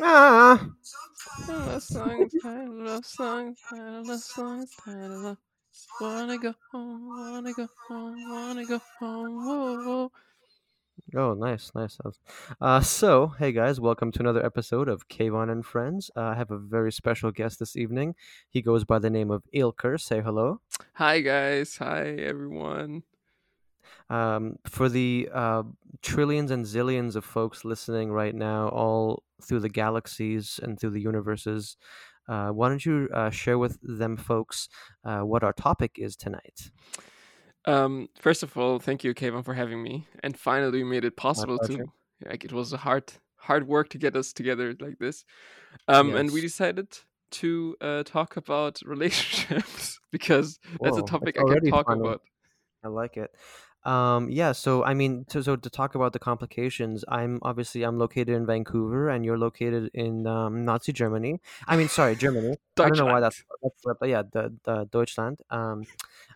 [0.00, 0.68] Ah.
[1.48, 5.36] Love song love song love song love-
[6.00, 9.44] Wanna go home, wanna go home, wanna go home.
[9.44, 10.12] Whoa, whoa.
[11.16, 11.98] Oh, nice, nice.
[12.60, 16.10] Uh, so, hey guys, welcome to another episode of Kayvon and Friends.
[16.16, 18.14] Uh, I have a very special guest this evening.
[18.50, 20.00] He goes by the name of Ilker.
[20.00, 20.60] Say hello.
[20.94, 23.02] Hi guys, hi everyone.
[24.10, 25.64] Um, for the uh,
[26.02, 31.00] trillions and zillions of folks listening right now, all through the galaxies and through the
[31.00, 31.76] universes,
[32.28, 34.68] uh, why don't you uh, share with them folks
[35.04, 36.70] uh, what our topic is tonight?
[37.64, 41.16] Um, first of all, thank you, Kevin, for having me, and finally we made it
[41.16, 41.86] possible to.
[42.24, 45.24] Like it was a hard, hard work to get us together like this,
[45.86, 46.98] um, and we decided
[47.30, 52.00] to uh, talk about relationships because that's a topic I can talk fun.
[52.00, 52.22] about.
[52.84, 53.30] I like it.
[53.88, 57.98] Um, yeah, so I mean, to, so to talk about the complications, I'm obviously I'm
[57.98, 61.40] located in Vancouver, and you're located in um, Nazi Germany.
[61.66, 62.56] I mean, sorry, Germany.
[62.78, 65.38] I don't know why that's that's but yeah, the, the Deutschland.
[65.48, 65.86] Um,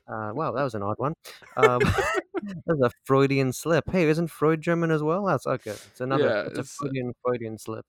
[0.09, 1.12] uh, wow, that was an odd one.
[1.59, 1.81] Um,
[2.42, 3.91] that was a Freudian slip.
[3.91, 5.27] Hey, isn't Freud German as well?
[5.27, 5.72] That's okay.
[5.72, 6.25] It's another.
[6.25, 7.84] Yeah, it's a it's, uh, Freudian Freudian slip.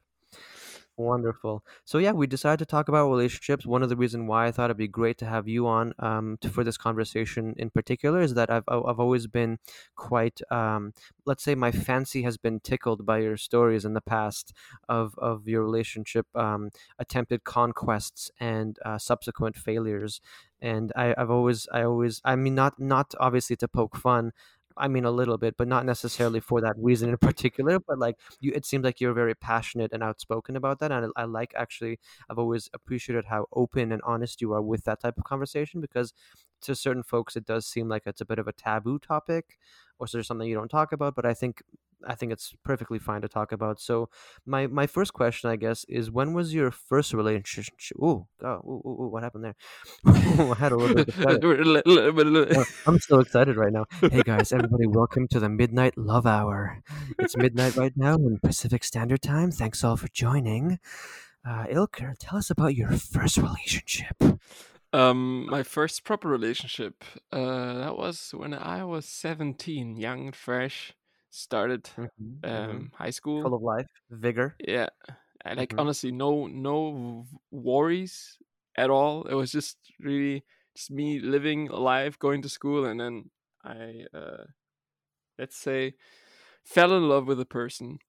[0.95, 1.63] Wonderful.
[1.85, 3.65] So yeah, we decided to talk about relationships.
[3.65, 6.37] One of the reasons why I thought it'd be great to have you on um,
[6.41, 9.57] to, for this conversation in particular is that I've I've always been
[9.95, 10.93] quite um,
[11.25, 14.53] let's say my fancy has been tickled by your stories in the past
[14.87, 20.21] of of your relationship um, attempted conquests and uh, subsequent failures.
[20.61, 24.31] And I, I've always I always I mean not not obviously to poke fun.
[24.77, 27.79] I mean a little bit, but not necessarily for that reason in particular.
[27.79, 31.21] But like you, it seems like you're very passionate and outspoken about that, and I,
[31.21, 31.99] I like actually.
[32.29, 36.13] I've always appreciated how open and honest you are with that type of conversation because
[36.61, 39.57] to certain folks it does seem like it's a bit of a taboo topic,
[39.99, 41.15] or so there's something you don't talk about.
[41.15, 41.61] But I think
[42.07, 43.79] I think it's perfectly fine to talk about.
[43.79, 44.09] So
[44.45, 47.73] my my first question, I guess, is when was your first relationship?
[47.97, 49.55] Ooh, God, ooh, ooh, ooh, what happened there?
[50.05, 51.09] I had a little bit.
[51.09, 51.19] Of
[52.57, 53.85] uh, I'm so excited right now.
[54.01, 56.81] Hey guys, everybody, welcome to the Midnight Love Hour.
[57.19, 59.51] It's midnight right now in Pacific Standard Time.
[59.51, 60.79] Thanks all for joining.
[61.45, 64.15] Uh, Ilker, tell us about your first relationship.
[64.93, 67.03] Um, my first proper relationship.
[67.31, 70.93] Uh, that was when I was seventeen, young and fresh.
[71.33, 72.83] Started Mhm, mhm.
[72.83, 74.59] um high school, Full of life, vigor.
[74.59, 74.89] Yeah,
[75.45, 75.77] I, like Mhm.
[75.77, 78.37] honestly, no no worries
[78.77, 79.23] at all.
[79.27, 80.45] It was just really
[80.75, 83.31] just me living life, going to school, and then
[83.63, 84.45] I uh,
[85.39, 85.95] let's say
[86.65, 87.99] fell in love with a person,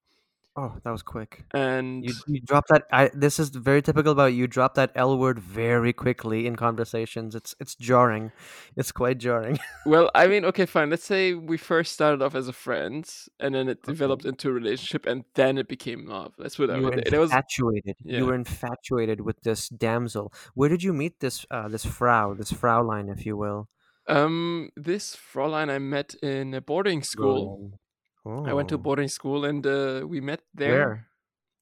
[0.57, 1.45] Oh, that was quick.
[1.53, 2.85] and You you drop that.
[2.93, 4.47] I this is very typical about you.
[4.47, 7.35] Drop that L word very quickly in conversations.
[7.35, 8.31] It's it's jarring.
[8.77, 9.59] It's quite jarring.
[9.87, 10.89] Well, I mean, okay, fine.
[10.91, 14.53] Let's say we first started off as a friends, and then it developed into a
[14.53, 16.33] relationship, and then it became love.
[16.39, 17.07] That's what I You were would.
[17.07, 17.97] It was infatuated.
[18.03, 18.19] yeah.
[18.19, 20.33] You were infatuated with this damsel.
[20.55, 23.69] Where did you meet this uh, this Frau, this Fraulein, if you will?
[24.07, 27.79] um this Fräulein I met in a boarding school.
[28.27, 28.45] Oh.
[28.47, 31.07] I went to a boarding school, and uh, we met there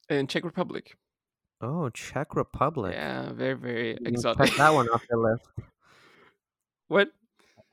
[0.09, 0.19] Where?
[0.19, 0.97] in Czech Republic.
[1.61, 2.93] Oh, Czech Republic.
[2.95, 4.47] Yeah, very very You exotic.
[4.49, 5.45] check that one off your list.
[6.89, 7.09] what?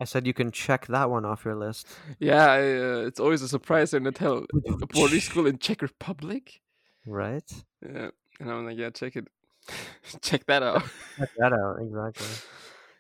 [0.02, 1.88] I said you can check that one off your list.
[2.20, 4.46] Yeah, I, uh, it's always a surprise when I tell
[4.82, 6.62] a boarding school in Czech Republic.
[7.06, 7.52] Right?
[7.84, 9.28] Yeah, and I'm like, yeah, check it,
[10.22, 10.84] check that out.
[11.18, 12.28] Check that out, exactly.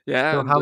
[0.09, 0.59] Yeah, So how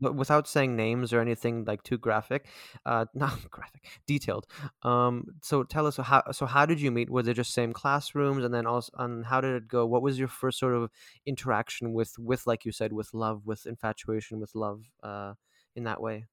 [0.00, 2.46] w- without saying names or anything like too graphic,
[2.84, 4.46] uh, not graphic, detailed.
[4.82, 6.22] Um, so tell us how.
[6.32, 7.10] So how did you meet?
[7.10, 9.86] Was it just same classrooms, and then also, and how did it go?
[9.86, 10.90] What was your first sort of
[11.26, 15.34] interaction with, with like you said, with love, with infatuation, with love, uh,
[15.74, 16.26] in that way?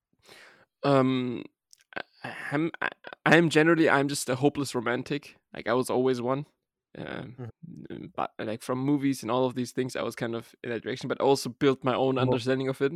[0.83, 1.43] um
[2.23, 2.71] I- I'm
[3.25, 5.37] I'm generally I'm just a hopeless romantic.
[5.53, 6.45] Like I was always one.
[6.97, 7.35] Um,
[7.89, 10.69] mm, but like from movies and all of these things, I was kind of in
[10.69, 11.07] that direction.
[11.07, 12.93] But also built my own More- understanding of it.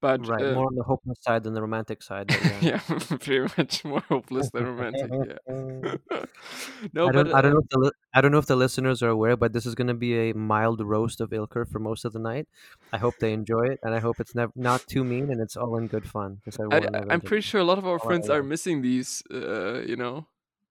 [0.00, 2.28] But Right, uh, more on the hopeless side than the romantic side.
[2.28, 2.80] But yeah.
[2.88, 5.10] yeah, pretty much more hopeless than romantic.
[5.10, 5.94] Yeah.
[6.92, 7.34] no, I don't.
[7.34, 9.52] I don't uh, know if the I don't know if the listeners are aware, but
[9.52, 12.46] this is going to be a mild roast of Ilker for most of the night.
[12.92, 15.56] I hope they enjoy it, and I hope it's never not too mean, and it's
[15.56, 16.42] all in good fun.
[16.46, 19.22] I, everyone I- knows I'm pretty sure a lot of our friends are missing these.
[19.32, 20.26] Uh, you know.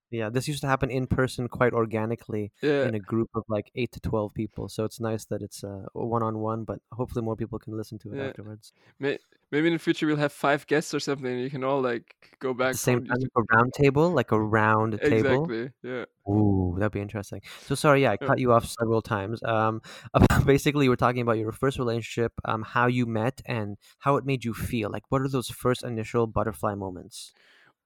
[0.09, 2.85] Yeah, this used to happen in person quite organically Yeah.
[2.87, 4.69] in a group of like eight to twelve people.
[4.69, 5.63] So it's nice that it's
[5.93, 8.27] one on one, but hopefully more people can listen to it Yeah.
[8.27, 8.71] afterwards.
[8.99, 9.19] May-
[9.49, 11.25] Maybe in the future we'll have five guests or something.
[11.31, 12.73] And you can all like go back.
[12.73, 15.45] the same time, like a round table, like a round table.
[15.45, 15.71] Exactly.
[15.83, 16.05] Yeah.
[16.29, 17.41] Ooh, that'd be interesting.
[17.61, 18.27] So sorry, yeah, I Yeah.
[18.27, 19.41] cut you off several times.
[19.43, 19.81] Um,
[20.45, 24.25] basically, you were talking about your first relationship, um, how you met, and how it
[24.25, 24.89] made you feel.
[24.89, 27.31] Like, what are those first initial butterfly moments?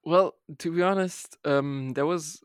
[0.04, 2.42] Well, to be honest, um, there was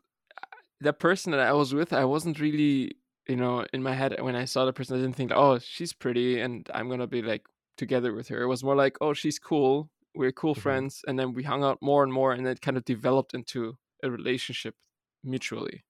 [0.80, 1.92] that person that I was with.
[1.92, 2.96] I wasn't really,
[3.28, 4.96] you know, in my head when I saw the person.
[4.98, 7.46] I didn't think, oh, she's pretty, and I'm gonna be like
[7.78, 8.42] together with her.
[8.42, 9.90] It was more like, oh, she's cool.
[10.14, 10.56] We're cool Mhm.
[10.56, 13.78] friends, and then we hung out more and more, and it kind of developed into
[14.02, 14.76] a relationship
[15.24, 15.84] mutually.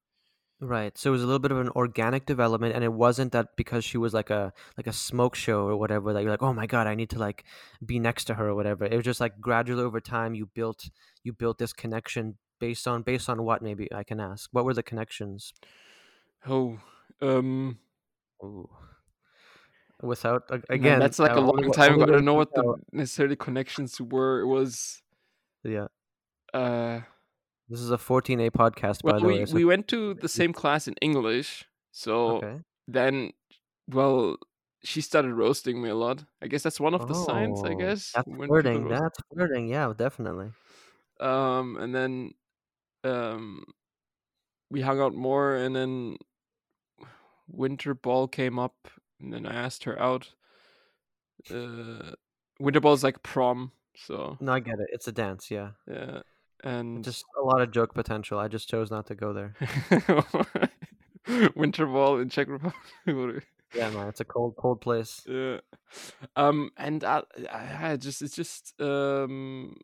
[0.60, 0.98] Right.
[0.98, 3.84] So it was a little bit of an organic development, and it wasn't that because
[3.84, 6.66] she was like a like a smoke show or whatever that you're like, oh my
[6.66, 7.44] god, I need to like
[7.84, 8.84] be next to her or whatever.
[8.84, 10.90] It was just like gradually over time you built
[11.22, 14.48] you built this connection based on based on what maybe I can ask.
[14.52, 15.52] What were the connections?
[16.46, 16.78] Oh,
[17.22, 17.78] um,
[18.42, 18.68] Ooh.
[20.02, 22.02] Without again, that's like a long time ago.
[22.04, 24.40] I don't know what the necessarily connections were.
[24.40, 25.02] It was,
[25.64, 25.86] Yeah.
[26.54, 27.00] uh,
[27.68, 29.44] This is a 14A podcast, by the we way.
[29.46, 32.60] so- we went to the same class in English, so okay.
[32.86, 33.32] then,
[33.88, 34.36] well,
[34.82, 36.24] she started roasting me a lot.
[36.40, 37.62] I guess that's one of the signs.
[37.64, 38.88] I Oh, guess That's flirting.
[38.88, 39.68] That's flirting.
[39.68, 40.52] Yeah, definitely.
[41.20, 42.30] um and then
[43.02, 43.64] um
[44.70, 46.16] we hung out more and then
[47.48, 48.86] winter ball came up
[49.20, 50.30] and then i asked her out
[51.50, 52.12] uh
[52.60, 54.86] winter ball is like prom so No, I get it.
[54.92, 55.50] It's a dance.
[55.50, 55.70] Yeah.
[55.90, 56.20] yeah
[56.64, 58.38] and Just a lot of joke potential.
[58.38, 59.54] I just chose not to go there.
[61.56, 64.08] winter ball in czech republic Yeah, man.
[64.08, 65.26] It's a cold, cold place.
[65.26, 65.60] yeah
[66.36, 67.22] um and I,
[67.52, 69.76] I I just it's just um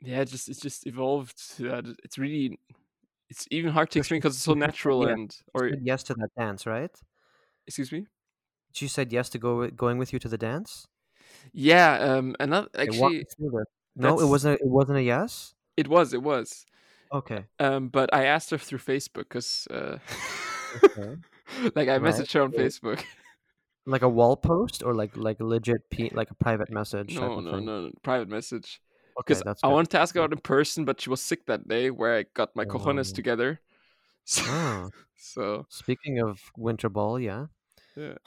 [0.00, 2.58] yeah just it's just evolved to that it's really
[3.30, 5.08] it's even hard to explain because it's so natural yes.
[5.08, 6.92] and or yes to that dance, right?
[7.66, 8.06] excuse me
[8.72, 10.88] She said yes to go going with you to the dance.
[11.52, 13.26] yeah um another actually.
[13.96, 14.60] No, it wasn't.
[14.60, 15.54] It wasn't a yes.
[15.78, 16.66] It was it was
[17.12, 17.44] Okay.
[17.60, 19.98] um but i asked her through facebook because uh
[20.84, 21.16] Okay.
[21.76, 23.04] like i Right, messaged her on facebook
[23.86, 27.14] Like a wall post or like like legit pe- like a private message.
[27.14, 28.80] type no no no private message
[29.16, 31.66] because that's i wanted to ask her out in person but she was sick that
[31.68, 33.16] day where i got my cojones Oh.
[33.16, 33.60] together
[34.28, 37.46] so, Oh, so speaking of winter ball, yeah.
[37.96, 38.18] yeah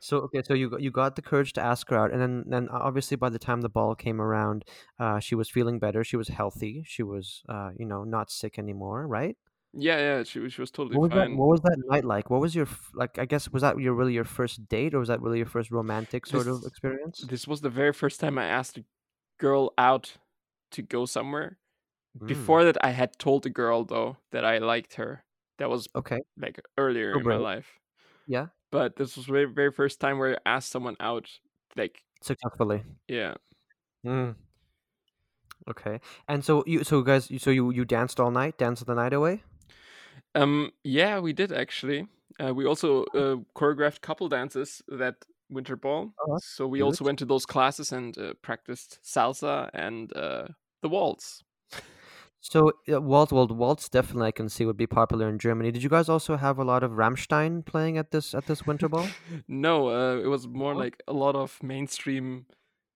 [0.00, 2.44] So okay, so you got, you got the courage to ask her out, and then
[2.48, 4.64] then obviously by the time the ball came around,
[4.98, 6.04] uh, she was feeling better.
[6.04, 6.82] She was healthy.
[6.86, 9.36] She was uh, you know not sick anymore, right?
[9.72, 11.28] yeah yeah she, was- she was totally What was that?
[11.28, 12.30] fine What was that night like?
[12.30, 13.18] What was your like?
[13.18, 15.70] I guess was that your really your first date, or was that really your first
[15.70, 17.28] romantic sort of experience?
[17.28, 18.84] this was the very first time i asked a
[19.38, 20.16] girl out
[20.70, 21.58] to go somewhere
[22.20, 25.24] Mm, before that i had told the girl though that i liked her
[25.58, 27.80] that was okay, like earlier So in my life
[28.26, 31.28] yeah, but this was very very first time where I asked someone out.
[31.76, 32.82] Like, successfully.
[33.08, 33.34] yeah,
[34.06, 34.34] Mm.
[35.68, 38.94] Okay, and so you so guys, you- so you you danced all night, danced the
[38.94, 39.42] night away.
[40.34, 42.06] um, yeah, we did actually.
[42.40, 45.16] Uh, we also uh, choreographed couple dances that
[45.50, 46.12] winter ball.
[46.26, 46.84] Oh, so we good.
[46.84, 50.48] also went to those classes and uh, practiced salsa and uh,
[50.82, 51.42] the waltz.
[52.40, 55.72] So uh, waltz, well, waltz definitely I can see would be popular in Germany.
[55.72, 58.88] Did you guys also have a lot of Rammstein playing at this at this winter
[58.88, 59.08] ball?
[59.48, 62.46] no, uh, it was more like a lot of mainstream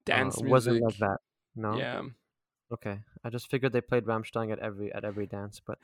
[0.04, 0.50] dance uh, music.
[0.50, 1.18] wasn't like that.
[1.56, 1.76] No.
[1.76, 2.02] Yeah.
[2.72, 2.98] Okay.
[3.22, 5.78] I just figured they played Rammstein at every at every dance, but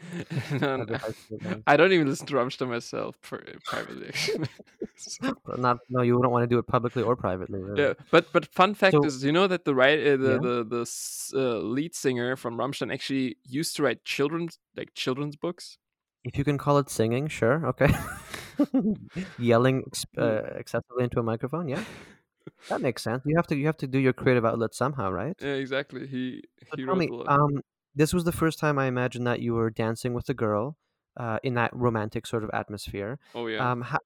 [0.61, 0.85] No, no.
[0.85, 1.27] dance.
[1.67, 4.13] I don't even listen to Rammstein myself pri- privately.
[5.01, 7.61] So- not no, you wouldn't want to do it publicly or privately.
[7.63, 7.81] Really.
[7.81, 10.39] Yeah, but but fun fact So- is, you know that the right uh, the Yeah.
[10.43, 10.83] the the
[11.39, 15.79] uh, lead singer from Rammstein actually used to write children's like children's books.
[16.25, 17.65] If you can call it singing, sure.
[17.67, 17.95] Okay.
[19.39, 19.85] Yelling
[20.17, 21.85] uh, excessively into a microphone, yeah,
[22.69, 23.23] that makes sense.
[23.25, 25.37] You have to you have to do your creative outlet somehow, right?
[25.41, 26.07] Yeah, exactly.
[26.07, 27.61] He So he wrote me, um,
[27.95, 30.77] this was the first time I imagine that you were dancing with a girl,
[31.19, 33.19] uh, in that romantic sort of atmosphere.
[33.35, 33.71] oh yeah.
[33.71, 33.99] Um, how,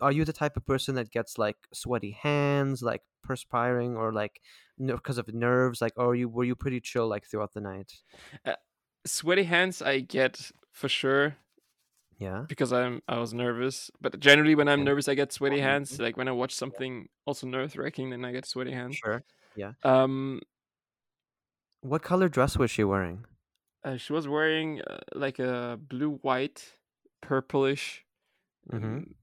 [0.00, 4.40] are you the type of person that gets like sweaty hands, like perspiring, or like
[4.78, 5.80] because of nerves?
[5.80, 7.92] Like, or you were you pretty chill like throughout the night?
[9.06, 11.36] Sweaty hands, I get for sure
[12.18, 12.44] Yeah.
[12.48, 13.90] because I'm I was nervous.
[14.00, 14.84] But generally, when I'm Yeah.
[14.90, 15.98] nervous, I get sweaty hands.
[16.00, 18.96] Like when I watch something also nerve wracking, then I get sweaty hands.
[18.96, 19.22] Sure.
[19.54, 19.72] Yeah.
[19.84, 20.40] Um,
[21.82, 23.24] What color dress was she wearing?
[23.84, 26.72] uh, she was wearing uh, like a blue white,
[27.20, 28.04] purplish.
[28.72, 29.14] Mhm.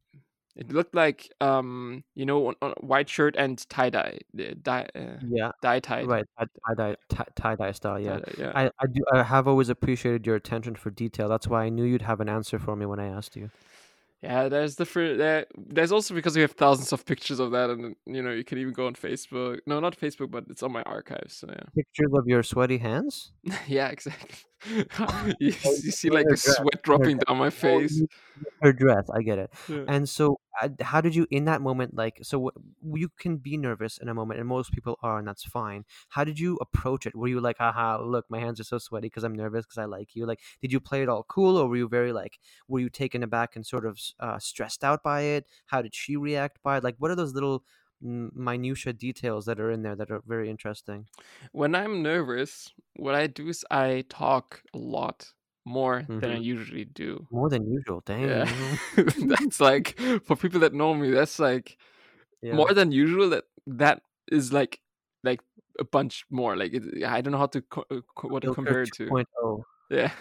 [0.55, 5.17] It looked like um, you know, on, on white shirt and tie dye, dye, uh,
[5.27, 5.51] Yeah.
[5.61, 6.07] dye tied.
[6.07, 6.25] Right.
[6.37, 6.95] Tie dye
[7.35, 7.99] tie dye style.
[7.99, 8.19] Yeah.
[8.19, 8.51] tie-dye, yeah.
[8.55, 11.27] I, I do I have always appreciated your attention for detail.
[11.27, 13.49] That's why I knew you'd have an answer for me when I asked you.
[14.21, 15.17] Yeah, there's different.
[15.17, 18.45] There, there's also because we have thousands of pictures of that, and you know you
[18.45, 19.59] can even go on Facebook.
[19.65, 21.33] No, not Facebook, but it's on my archives.
[21.35, 23.33] So yeah, Pictures of your sweaty hands?
[23.67, 24.37] yeah, exactly.
[25.39, 28.01] you, see like a sweat dropping down my face.
[28.61, 29.51] Her dress, I get it.
[29.67, 29.83] Yeah.
[29.87, 31.95] And so, uh, how did you in that moment?
[31.95, 32.51] Like, so
[32.93, 35.85] you can be nervous in a moment, and most people are, and that's fine.
[36.09, 37.15] How did you approach it?
[37.15, 39.85] Were you like, haha, look, my hands are so sweaty because I'm nervous because I
[39.85, 40.25] like you?
[40.25, 43.23] Like, did you play it all cool, or were you very like, were you taken
[43.23, 45.45] aback and sort of uh, stressed out by it?
[45.67, 46.83] How did she react by it?
[46.83, 47.63] Like, what are those little
[48.03, 51.07] minutia details that are in there that are very interesting?
[51.51, 55.33] When I'm nervous, what I do is I talk a lot
[55.65, 56.43] more than I Mhm.
[56.43, 57.27] usually do.
[57.31, 58.01] More than usual.
[58.05, 58.27] Dang.
[58.27, 58.75] Yeah.
[59.27, 61.77] that's like for people that know me, that's like
[62.41, 62.55] Yeah.
[62.55, 64.81] more than usual that that is like
[65.23, 65.39] like
[65.79, 68.53] a bunch more like it, I don't know how to co- uh, co- what to
[68.53, 69.63] compare it to 2.0.
[69.89, 70.11] yeah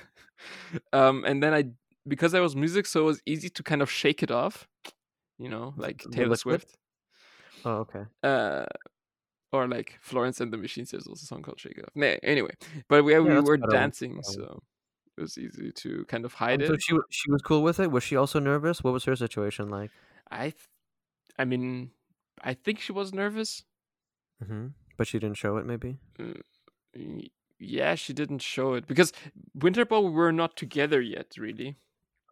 [0.93, 1.65] um and then I
[2.07, 4.69] because I was music so it was easy to kind of shake it off
[5.39, 6.37] you know like Taylor?
[6.37, 6.77] Swift
[7.65, 8.05] Oh, okay.
[8.23, 8.67] uh
[9.53, 12.15] or like Florence and the Machines there's also a song called Shake It Off nah,
[12.23, 12.55] anyway
[12.89, 13.69] but we, we were a better one.
[13.69, 14.63] dancing Um, so
[15.17, 17.79] it was easy to kind of Um, hide so it she she was cool with
[17.81, 17.91] it.
[17.91, 18.83] Was she also nervous?
[18.83, 19.91] What was her situation like?
[20.31, 20.69] I th-
[21.39, 21.91] I mean
[22.43, 23.65] I think she was nervous
[24.47, 25.67] hmm But she didn't show it.
[25.67, 25.99] Maybe.
[26.95, 29.13] Y- yeah she didn't show it because
[29.55, 31.77] winter ball we were not together yet really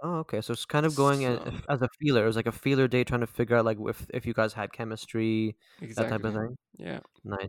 [0.03, 0.41] Oh, okay.
[0.41, 2.23] So it's kind of going So- as a feeler.
[2.25, 4.53] It was like a feeler day, trying to figure out like if if you guys
[4.55, 6.57] had chemistry, that type of thing.
[6.79, 7.49] yeah Nice.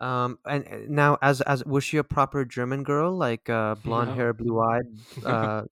[0.00, 4.10] Um, and uh, now as as was she a proper German girl, like uh, blonde
[4.10, 4.14] No.
[4.16, 4.86] hair, blue eyed,
[5.26, 5.62] uh,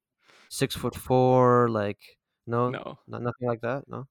[0.49, 1.99] six foot four, like
[2.47, 3.85] no, no no, nothing like that.
[3.88, 4.07] No,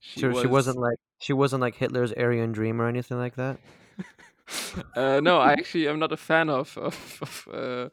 [0.00, 3.36] she, she, was she wasn't like she wasn't like Hitler's Aryan Dream or anything like
[3.36, 3.58] that.
[4.96, 7.88] uh, no I actually I'm not a fan of of, of uh,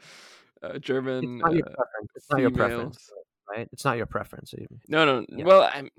[0.64, 2.10] uh, German It's not your uh, preference.
[2.16, 3.10] It's not your preference,
[3.50, 3.68] right?
[3.72, 4.54] It's not your preference.
[4.54, 5.46] you- no no Yeah.
[5.46, 5.90] well I'm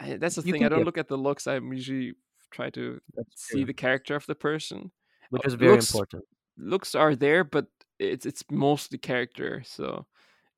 [0.00, 2.14] I, that's the You thing I don't give- look at the looks I usually
[2.50, 4.90] try to That's see true, the character of the person
[5.30, 6.24] which uh, is very looks- important.
[6.56, 7.66] looks are there but
[7.98, 10.06] it's it's mostly character so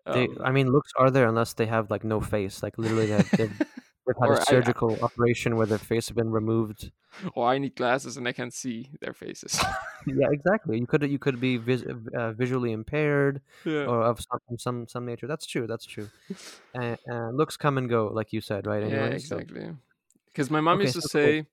[0.07, 2.63] They, um, I mean, looks are there unless they have like no face.
[2.65, 3.57] Like literally, they've, they've
[4.21, 6.91] had Or a I- I- surgical operation where their face has been removed.
[7.35, 9.59] or I need glasses and I can't see their faces
[10.07, 10.79] yeah, exactly.
[10.79, 11.85] You could you could be vis-
[12.17, 15.27] uh, visually impaired yeah or of some some some nature.
[15.27, 15.67] That's true.
[15.67, 16.09] That's true.
[16.73, 18.83] And, and looks come and go, like you said, right?
[18.83, 19.71] yeah Anyway, so- exactly
[20.27, 21.21] because my mom Okay, used to so cool.
[21.21, 21.45] say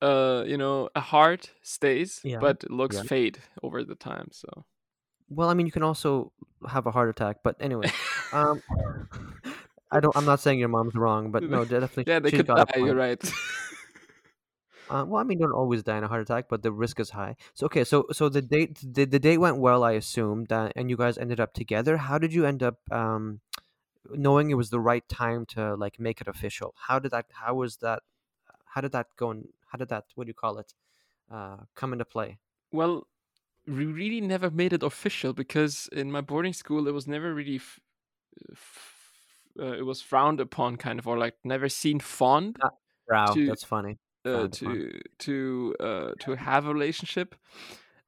[0.00, 3.02] uh you know a heart stays Yeah, but looks yeah.
[3.02, 4.64] fade over the time so
[5.28, 6.32] well, I mean, you can also
[6.68, 7.86] have a heart attack, but anyway,
[8.32, 8.60] um,
[9.90, 10.16] I don't.
[10.16, 12.04] I'm not saying your mom's wrong, but no, definitely.
[12.06, 13.22] yeah they could die you're right
[14.88, 17.10] Uh, well, I mean, don't always die in a heart attack, but the risk is
[17.10, 17.36] high.
[17.54, 20.90] So, okay, so so the date the, the date went well, I assume that, and
[20.90, 21.96] you guys ended up together.
[21.96, 23.38] How did you end up um,
[24.10, 26.74] knowing it was the right time to like make it official?
[26.88, 27.26] How did that?
[27.32, 28.02] How was that?
[28.64, 29.30] How did that go?
[29.30, 30.06] And how did that?
[30.16, 30.74] What do you call it?
[31.30, 32.38] Uh, come into play?
[32.72, 33.06] well
[33.66, 37.56] we really never made it official because in my boarding school it was never really
[37.56, 37.78] f-
[38.50, 38.99] f-
[39.60, 42.58] uh, it was frowned upon kind of or like never seen fond
[43.08, 43.98] Wow, To- that's funny.
[44.24, 47.34] uh, to to uh, to have a relationship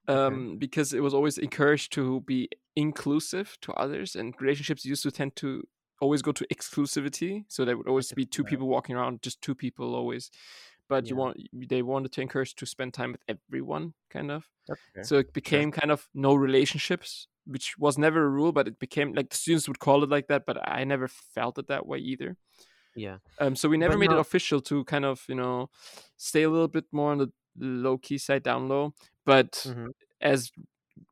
[0.08, 0.18] Okay.
[0.26, 5.10] um, because it was always encouraged to be inclusive to others and relationships used to
[5.10, 5.62] tend to
[6.00, 9.54] always go to exclusivity so there would always be two people walking around just two
[9.54, 10.30] people always
[10.88, 11.36] but you want
[11.68, 14.48] they wanted to encourage to spend time with everyone kind of
[14.94, 15.04] fair.
[15.04, 19.12] so it became kind of no relationships which was never a rule but it became
[19.14, 21.98] like the students would call it like that but i never felt it that way
[21.98, 22.36] either
[22.94, 25.70] yeah, um, so we never But made it official to kind of you know
[26.16, 28.94] stay a little bit more on the low key side, down low.
[29.24, 29.92] But Mhm.
[30.20, 30.52] as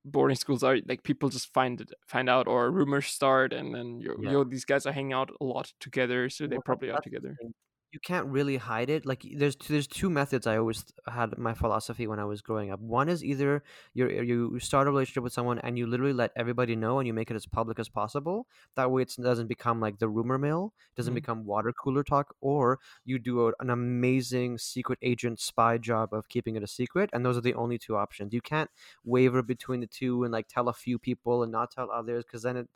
[0.04, 4.00] boarding schools are, like people just find it, find out, or rumors start, and then
[4.00, 4.26] you're, Yeah.
[4.26, 7.02] yo, these guys are hanging out a lot together, so they Well, probably are the
[7.02, 7.40] together.
[7.92, 9.04] You can't really hide it.
[9.04, 12.78] Like there's there's two methods I always had my philosophy when I was growing up.
[12.78, 16.76] One is either you you start a relationship with someone and you literally let everybody
[16.76, 18.46] know and you make it as public as possible.
[18.76, 21.14] That way it doesn't become like the rumor mill, doesn't Mhm.
[21.14, 26.28] become water cooler talk, or you do a, an amazing secret agent spy job of
[26.28, 27.10] keeping it a secret.
[27.12, 28.32] And those are the only two options.
[28.32, 28.70] You can't
[29.02, 32.42] waver between the two and like tell a few people and not tell others because
[32.44, 32.68] then it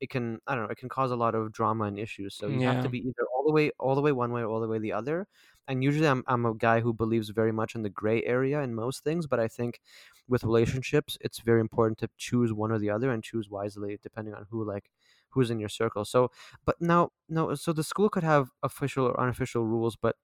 [0.00, 2.34] it can I don't know it can cause a lot of drama and issues.
[2.34, 4.46] So you have to be either all the way all the way one way or
[4.46, 5.26] all the way the other.
[5.68, 8.74] And usually I'm I'm a guy who believes very much in the gray area in
[8.74, 9.80] most things, but I think
[10.28, 14.34] with relationships it's very important to choose one or the other and choose wisely depending
[14.34, 14.90] on who like
[15.30, 16.04] who's in your circle.
[16.04, 16.30] So
[16.64, 20.16] but now no so the school could have official or unofficial rules, but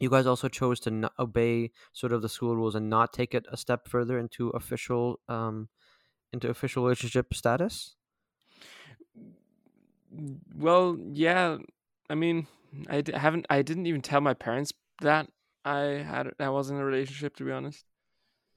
[0.00, 3.34] you guys also chose to not obey sort of the school rules and not take
[3.34, 5.68] it a step further into official um
[6.32, 7.96] into official relationship status.
[10.54, 11.58] Well, yeah.
[12.10, 12.46] I mean,
[12.88, 13.46] I d- haven't.
[13.50, 15.28] I didn't even tell my parents that
[15.64, 16.30] I had.
[16.38, 17.36] I was in a relationship.
[17.36, 17.84] To be honest.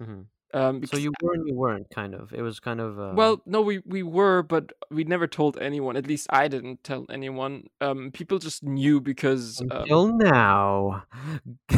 [0.02, 0.22] Mm-hmm.
[0.54, 2.32] Um, So you were and you weren't, kind of.
[2.34, 5.98] It was kind of uh, well, no, we we were, but we never told anyone.
[5.98, 7.68] At least I didn't tell anyone.
[7.82, 11.04] Um, people just knew because um, until now.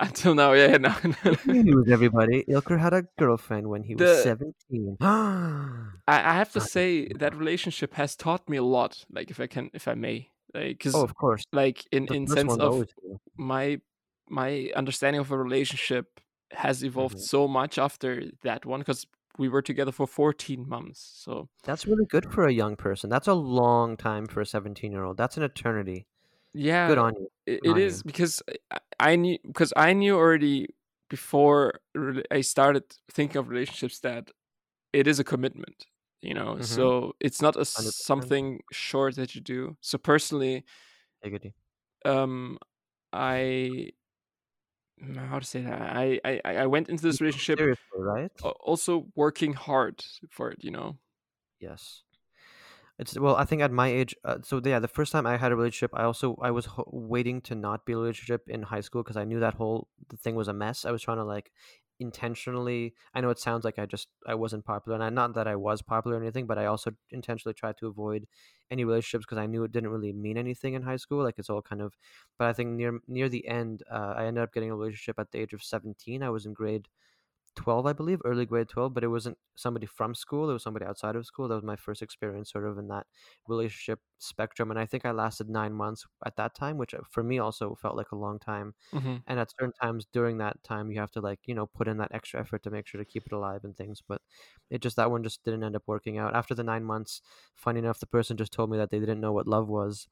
[0.00, 2.44] until now, yeah, no, Good news, everybody.
[2.48, 4.96] Ilker had a girlfriend when he was The- seventeen.
[5.00, 9.04] I, I have to say that relationship has taught me a lot.
[9.10, 11.42] Like, if I can, if I may, like, because oh, of course.
[11.52, 12.86] like in in sense of
[13.36, 13.78] my
[14.28, 16.06] my understanding of a relationship
[16.64, 17.20] has evolved Mhm.
[17.34, 18.10] so much after
[18.42, 19.06] that one because
[19.38, 23.10] we were together for 14 months so That's really good for a young person.
[23.10, 25.16] That's a long time for a seventeen-year-old.
[25.22, 26.00] That's an eternity.
[26.54, 27.28] yeah Good on you.
[27.52, 28.02] it, on it you.
[28.10, 28.42] because
[28.98, 30.60] I, knew because i knew already
[31.10, 31.62] before
[32.38, 32.84] i started
[33.16, 34.24] thinking of relationships that
[35.00, 35.78] it is a commitment
[36.26, 36.64] you know Mhm.
[36.66, 38.06] so it's not a 100%.
[38.06, 40.64] something short that you do so personally
[42.04, 42.58] um
[43.12, 43.90] i
[45.02, 47.58] mm, how to say that i i I- went into this relationship
[47.96, 48.30] right?
[48.60, 50.98] also working hard for it you know
[51.60, 52.02] Yes.
[52.98, 55.52] It's well, I think at my age, uh, so yeah, the first time I had
[55.52, 58.80] a relationship, I also I was ho- waiting to not be a relationship in high
[58.80, 60.84] school because I knew that whole the thing was a mess.
[60.86, 61.52] I was trying to like
[62.00, 62.94] intentionally.
[63.14, 65.56] I know it sounds like I just I wasn't popular, and I, not that I
[65.56, 68.26] was popular or anything, but I also intentionally tried to avoid
[68.70, 71.22] any relationships because I knew it didn't really mean anything in high school.
[71.22, 71.94] Like it's all kind of.
[72.38, 75.30] But I think near near the end, uh, I ended up getting a relationship at
[75.32, 76.22] the age of seventeen.
[76.22, 76.88] I was in grade
[77.56, 80.84] 12 i believe early grade 12 but it wasn't somebody from school it was somebody
[80.84, 83.06] outside of school that was my first experience sort of in that
[83.48, 87.22] relationship spectrum and i think i lasted nine months at that time which uh, for
[87.22, 90.90] me also felt like a long time hmm and at certain times during that time
[90.90, 93.04] you have to like you know put in that extra effort to make sure to
[93.04, 94.22] keep it alive and things but
[94.70, 97.20] it just that one just didn't end up working out after the nine months
[97.56, 100.08] funny enough the person just told me that they didn't know what love was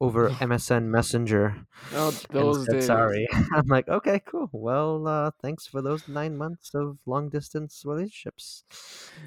[0.00, 3.26] over msn messenger oh those said days sorry.
[3.54, 4.50] I'm like, okay, cool.
[4.52, 8.64] Well, uh, thanks for those nine months of long distance relationships.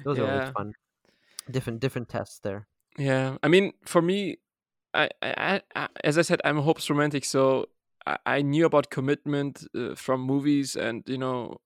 [0.04, 0.24] Those are Yeah.
[0.24, 0.74] always fun.
[1.50, 2.68] Different different tests there.
[2.98, 4.38] Yeah, I mean, for me,
[4.94, 7.66] I, I, I as I said, I'm a hopeless romantic, so
[8.06, 11.56] I, I knew about commitment uh, from movies and you know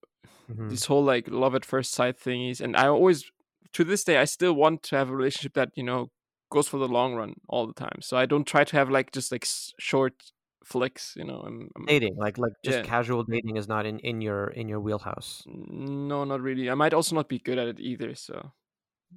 [0.49, 0.71] Mhm.
[0.71, 3.25] this whole like love at first sight thingies, and I always,
[3.73, 6.11] to this day, I still want to have a relationship that you know
[6.51, 7.99] goes for the long run all the time.
[8.03, 10.15] So I don't try to have like just like s- short
[10.65, 11.43] flicks, you know.
[11.45, 12.83] I'm, I'm Dating, like like just Yeah.
[12.85, 15.43] casual dating, is not in in your in your wheelhouse.
[15.47, 16.71] no, not really.
[16.71, 18.15] I might also not be good at it either.
[18.15, 18.53] So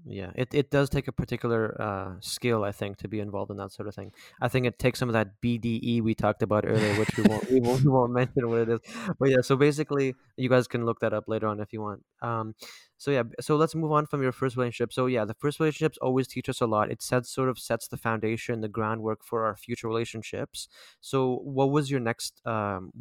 [0.06, 3.58] Yeah, it, it does take a particular uh, skill, I think, to be involved in
[3.58, 4.12] that sort of thing.
[4.42, 7.50] I think it takes some of that BDE we talked about earlier, which we won't
[7.52, 8.80] we won't, we won't mention what it is.
[9.20, 12.04] But yeah, so basically, you guys can look that up later on if you want.
[12.22, 12.56] Um,
[12.98, 14.94] so yeah, so let's move on from your first relationship.
[14.94, 16.92] So yeah, the first relationships always teach us a lot.
[16.92, 20.70] It sets sort of sets the foundation, the groundwork for our future relationships.
[21.02, 22.42] So what was your next?
[22.46, 22.92] Um,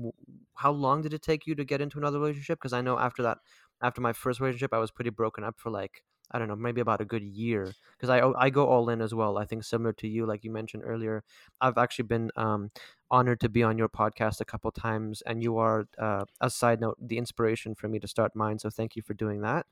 [0.55, 2.59] how long did it take you to get into another relationship?
[2.59, 3.39] Because I know after that,
[3.83, 6.81] after my first relationship, I was pretty broken up for like I don't know, maybe
[6.81, 9.39] about a good year because I I go all in as well.
[9.39, 11.25] I think similar to you, like you mentioned earlier,
[11.61, 12.71] I've actually been um,
[13.11, 16.81] honored to be on your podcast a couple times, and you are, uh, a side
[16.81, 18.59] note, the inspiration for me to start mine.
[18.59, 19.67] So thank you for doing that.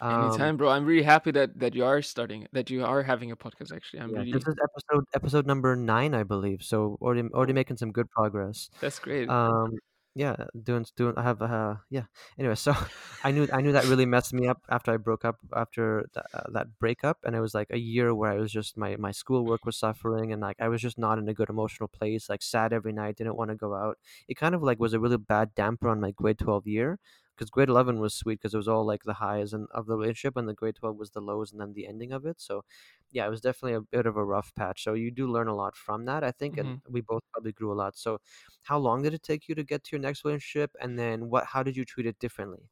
[0.00, 0.70] Um, anytime, bro.
[0.70, 3.74] I'm really happy that that you are starting that you are having a podcast.
[3.74, 6.62] Actually, I'm yeah, really this is episode episode number nine, I believe.
[6.62, 8.70] So already already making some good progress.
[8.80, 9.28] that's great.
[9.28, 9.76] um
[10.20, 10.36] yeah
[10.68, 12.04] doing doing i have uh yeah.
[12.38, 12.74] Anyway so
[13.24, 16.26] i knew i knew that really messed me up after i broke up after that,
[16.34, 19.12] uh, that breakup and it was like a year where i was just my my
[19.12, 22.42] schoolwork was suffering and like i was just not in a good emotional place like
[22.42, 23.96] sad every night didn't want to go out.
[24.28, 26.98] It kind of like was a really bad damper on my grade 12 year
[27.40, 29.96] because grade 11 was sweet because it was all like the highs and of the
[29.96, 32.64] relationship and the grade 12 was the lows and then the ending of it so
[33.12, 34.84] yeah, it was definitely a bit of a rough patch.
[34.84, 36.92] So you do learn a lot from that, I think, and mm-hmm.
[36.92, 37.96] we both probably grew a lot.
[37.96, 38.20] So,
[38.62, 41.44] how long did it take you to get to your next relationship, and then what?
[41.46, 42.68] How did you treat it differently?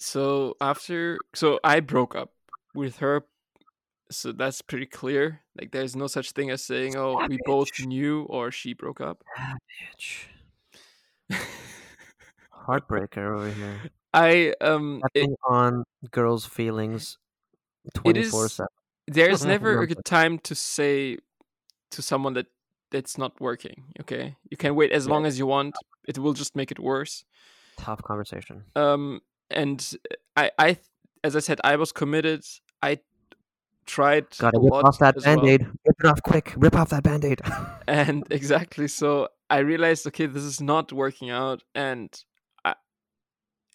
[0.00, 2.32] So after, so I broke up
[2.74, 3.24] with her.
[4.10, 5.42] So that's pretty clear.
[5.58, 9.22] Like, there's no such thing as saying, "Oh, we both knew" or "she broke up."
[12.68, 13.80] Heartbreaker over here.
[14.12, 17.16] I um, it, on girls' feelings
[17.94, 18.30] twenty is.
[18.30, 18.68] four seven.
[19.06, 21.16] There's never a good time to say
[21.90, 22.46] to someone that
[22.90, 23.84] that's not working.
[24.00, 25.12] Okay, you can wait as Yeah.
[25.12, 25.74] long as you want.
[26.06, 27.24] It will just make it worse.
[27.78, 28.64] Tough conversation.
[28.76, 29.94] Um, and
[30.36, 30.78] I, I,
[31.24, 32.44] as I said, I was committed.
[32.82, 32.98] I
[33.86, 35.40] tried Gotta a rip off that as well.
[35.40, 36.52] Rip it off quick.
[36.56, 37.40] Rip off that band aid.
[37.88, 42.24] and exactly so i realized okay this is not working out and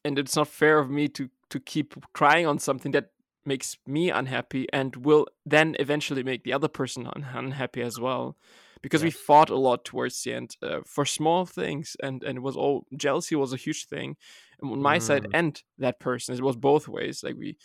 [0.06, 3.12] and it's not fair of me to to keep crying on something that
[3.46, 8.38] makes me unhappy and will then eventually make the other person un- unhappy as well
[8.82, 12.42] because we fought a lot towards the end uh, for small things and and it
[12.42, 14.16] was all jealousy was a huge thing
[14.62, 15.30] on my side Mm.
[15.34, 16.36] and that person.
[16.36, 17.24] It was both ways.
[17.24, 17.58] Like we,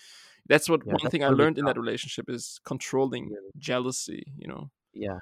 [0.48, 4.32] that's what Yeah, one that's thing I learned in that relationship is controlling jealousy.
[4.36, 4.70] You know.
[4.92, 5.18] Yeah.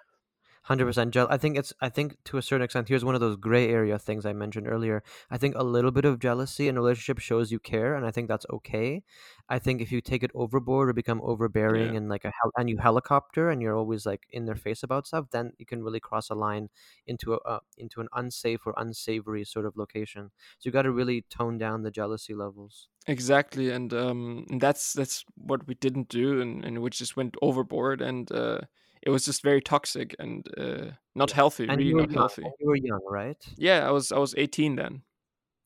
[0.67, 1.15] Hundred percent.
[1.15, 1.73] Jeal- I think it's.
[1.81, 4.67] I think to a certain extent, here's one of those gray area things I mentioned
[4.67, 5.03] earlier.
[5.31, 8.11] I think a little bit of jealousy in a relationship shows you care, and I
[8.11, 9.05] think that's okay.
[9.49, 11.95] I think if you take it overboard or become overbearing Yeah.
[11.95, 15.07] and like a hel- and you helicopter and you're always like in their face about
[15.07, 16.69] stuff, then you can really cross a line
[17.07, 20.33] into a uh, into an unsafe or unsavory sort of location.
[20.59, 22.89] So you got to really tone down the jealousy levels.
[23.09, 28.01] Exactly, and um, that's that's what we didn't do, and, and we just went overboard,
[28.01, 28.63] and uh,
[29.07, 32.19] it was just very toxic and uh, not healthy, And really not young.
[32.23, 32.43] healthy.
[32.61, 33.43] You were young, right?
[33.57, 35.03] Yeah, I was I was 18 then.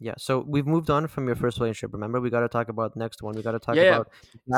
[0.02, 0.14] Yeah.
[0.16, 1.92] So we've moved on from your first relationship.
[1.92, 3.34] Remember, we got to talk about next one.
[3.36, 4.08] We got to talk Yeah, about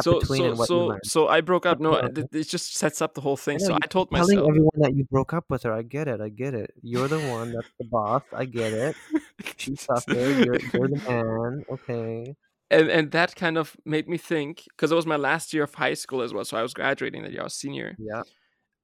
[0.02, 1.80] So between so and what you so so I broke up.
[1.80, 2.22] No, Okay.
[2.32, 3.58] it just sets up the whole I thing.
[3.58, 4.48] know So I told telling myself.
[4.50, 5.72] everyone that you broke up with her.
[5.72, 6.20] I get it.
[6.20, 6.70] I get it.
[6.82, 7.52] You're the one.
[7.52, 8.22] That's the boss.
[8.32, 8.96] I get it.
[9.56, 10.16] She suffered.
[10.46, 11.64] You're you're the man.
[11.74, 12.36] Okay.
[12.70, 15.74] and and that kind of made me think because it was my last year of
[15.74, 16.44] high school as well.
[16.44, 17.40] So I was graduating that year.
[17.40, 18.22] I was senior, Yeah.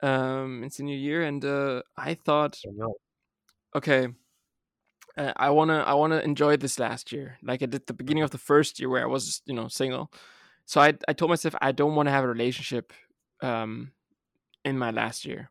[0.03, 2.71] Um, it's a new year, and uh, I thought, I
[3.75, 4.09] okay,
[5.17, 8.31] uh, I wanna I wanna enjoy this last year, like I did the beginning of
[8.31, 10.13] the first year where I was you know single.
[10.67, 12.93] So I I told myself I don't want to have a relationship,
[13.43, 13.93] um,
[14.65, 15.51] in my last year.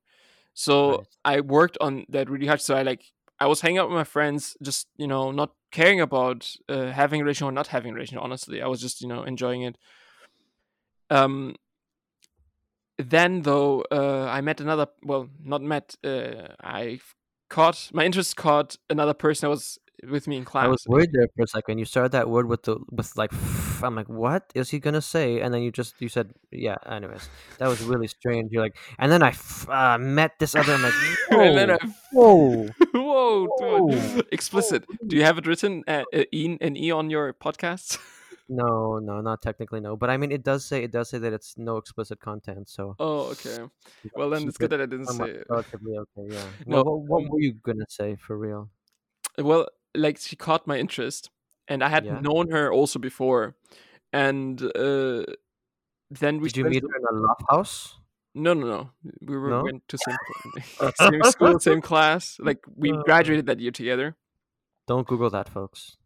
[0.53, 1.07] So Right.
[1.25, 2.61] I worked on that really hard.
[2.61, 3.05] So I like
[3.39, 7.21] I was hanging out with my friends, just you know, not caring about uh, having
[7.21, 8.23] a relationship or not having a relationship.
[8.23, 9.77] Honestly, I was just you know enjoying it.
[11.09, 11.55] Um.
[12.97, 14.87] Then though, uh, I met another.
[15.03, 15.95] Well, not met.
[16.03, 16.99] Uh, I
[17.49, 20.65] caught my interest caught another person that was with me in class.
[20.65, 21.77] I was worried there for a second.
[21.77, 23.31] You started that word with the with like.
[23.83, 25.39] I'm like, what is he gonna say?
[25.41, 26.77] And then you just you said, yeah.
[26.89, 27.29] Anyways,
[27.59, 28.51] that was really strange.
[28.51, 30.73] You're like, and then I f- uh, met this other.
[30.73, 30.93] I'm like,
[31.31, 31.77] and then I,
[32.11, 34.21] whoa, whoa, Whoa.
[34.31, 34.85] explicit.
[35.05, 37.99] Do you have it written uh, uh, an e on your podcast?
[38.49, 39.95] no, no, not technically no.
[39.97, 42.69] But I mean, it does say it does say that it's no explicit content.
[42.69, 43.65] So oh, okay.
[44.15, 45.47] Well, then it's good that I didn't say it.
[45.49, 46.27] relatively okay.
[46.31, 46.51] Yeah.
[46.67, 48.69] No, No, what, what um, were you gonna say for real?
[49.37, 51.29] well like she caught my interest
[51.67, 52.21] and i had Yeah.
[52.21, 53.55] known her also before
[54.13, 55.23] and uh
[56.09, 57.99] then we Did you meet her in a love house?
[58.35, 59.63] no no no we were No?
[59.63, 60.17] went to same
[60.95, 64.15] same school same class like we graduated that year together
[64.87, 65.97] Don't Google that, folks.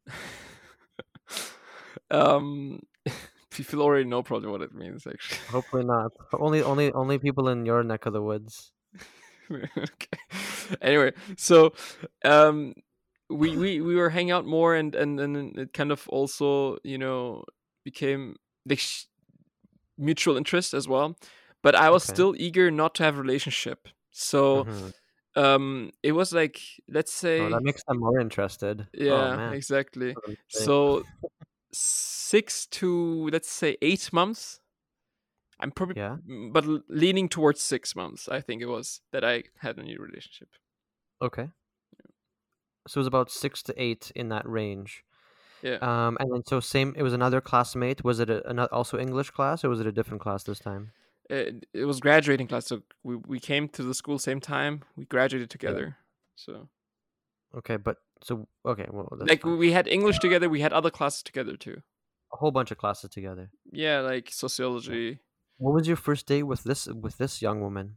[2.11, 2.81] Um
[3.51, 6.13] people already know probably what it means actually Hopefully not.
[6.33, 8.71] Only, only, only people in your neck of the woods.
[9.51, 10.17] okay.
[10.81, 11.73] Anyway, so
[12.23, 12.73] um
[13.29, 16.97] we we we were hanging out more and and and it kind of also, you
[16.97, 17.43] know,
[17.83, 19.05] became the sh-
[19.97, 21.17] mutual interest as well.
[21.63, 22.05] But I was Okay.
[22.05, 23.87] still eager not to have a relationship.
[24.11, 24.91] So Mhm.
[25.35, 28.87] um it was like let's say Oh, that makes them more interested.
[28.93, 30.15] yeah, Oh exactly.
[30.15, 30.75] What a mistake.
[30.81, 31.03] So
[31.73, 34.59] 6 to let's say 8 months
[35.59, 36.17] I'm probably yeah.
[36.51, 40.49] But leaning towards six months i think it was that i had a new relationship
[41.21, 41.49] Okay.
[42.87, 45.03] So it was about six to eight in that range.
[45.61, 46.95] yeah Um, and then so same.
[46.97, 48.03] It was another classmate.
[48.03, 50.91] Was it a, ano- also English class or was it a different class this time?
[51.29, 55.05] it, it was graduating class so we, we came to the school same time we
[55.05, 55.95] graduated together
[56.35, 56.67] so
[57.55, 58.85] Okay, but so okay.
[58.89, 59.57] Well, like fine.
[59.57, 61.81] we had english together we had other classes together too
[62.33, 63.51] a whole bunch of classes together.
[63.71, 65.19] yeah like sociology
[65.57, 67.95] What was your first day with this with this young woman?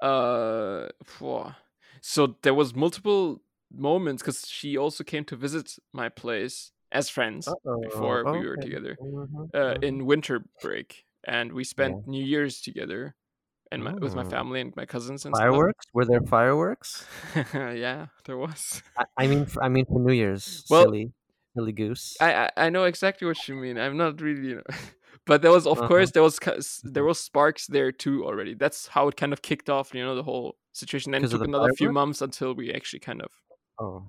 [0.00, 1.54] uh phew.
[2.00, 3.40] so there was multiple
[3.72, 7.48] moments because she also came to visit my place as friends
[7.82, 9.82] before we were together Mhm, uh, mhm.
[9.82, 13.14] in winter break and we spent new year's together
[13.72, 14.30] and my, with my Oh.
[14.30, 15.42] family and my cousins and stuff.
[15.42, 15.86] fireworks.
[15.92, 17.06] Were there fireworks?
[17.54, 18.82] yeah, there was.
[18.98, 20.64] I, I mean, for, I mean for New Year's.
[20.68, 21.12] Well, silly,
[21.54, 22.16] silly goose.
[22.20, 23.78] I, I I know exactly what you mean.
[23.78, 24.62] I'm not really, you know,
[25.26, 25.88] but there was of Uh-huh.
[25.88, 26.38] course there was
[26.84, 28.54] there was sparks there too already.
[28.54, 31.14] That's how it kind of kicked off, you know, the whole situation.
[31.14, 33.30] It took the another few months until we actually kind of.
[33.78, 34.06] Oh.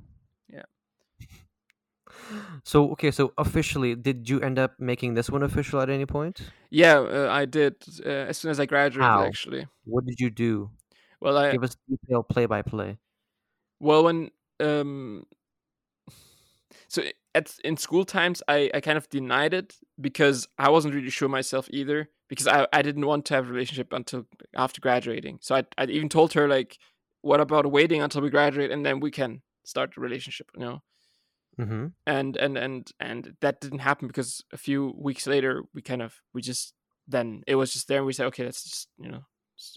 [2.64, 6.42] So okay, so officially, did you end up making this one official at any point?
[6.70, 7.76] Yeah, uh, I did
[8.06, 9.10] uh, as soon as I graduated.
[9.10, 9.24] How?
[9.24, 10.72] Actually, What did you do?
[11.22, 12.98] well, I Give us detailed play by play.
[13.80, 15.26] Well, when um,
[16.88, 17.04] so
[17.36, 21.30] at in school times, I I kind of denied it because I wasn't really sure
[21.30, 24.26] myself either because I I didn't want to have a relationship until
[24.56, 25.40] after graduating.
[25.42, 26.78] So I I even told her like,
[27.22, 30.82] what about waiting until we graduate and then we can start a relationship, you know?
[31.60, 31.88] Mm-hmm.
[32.06, 36.14] And and and and that didn't happen because a few weeks later we kind of
[36.34, 36.74] we just
[37.08, 39.22] then it was just there and we said okay let's just you know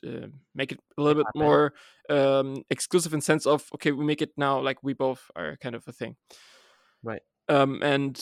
[0.07, 1.73] uh, make it a little bit more
[2.11, 5.75] um exclusive in sense of okay we make it now like we both are kind
[5.75, 6.17] of a thing
[7.03, 7.23] Right.
[7.49, 8.21] Um, and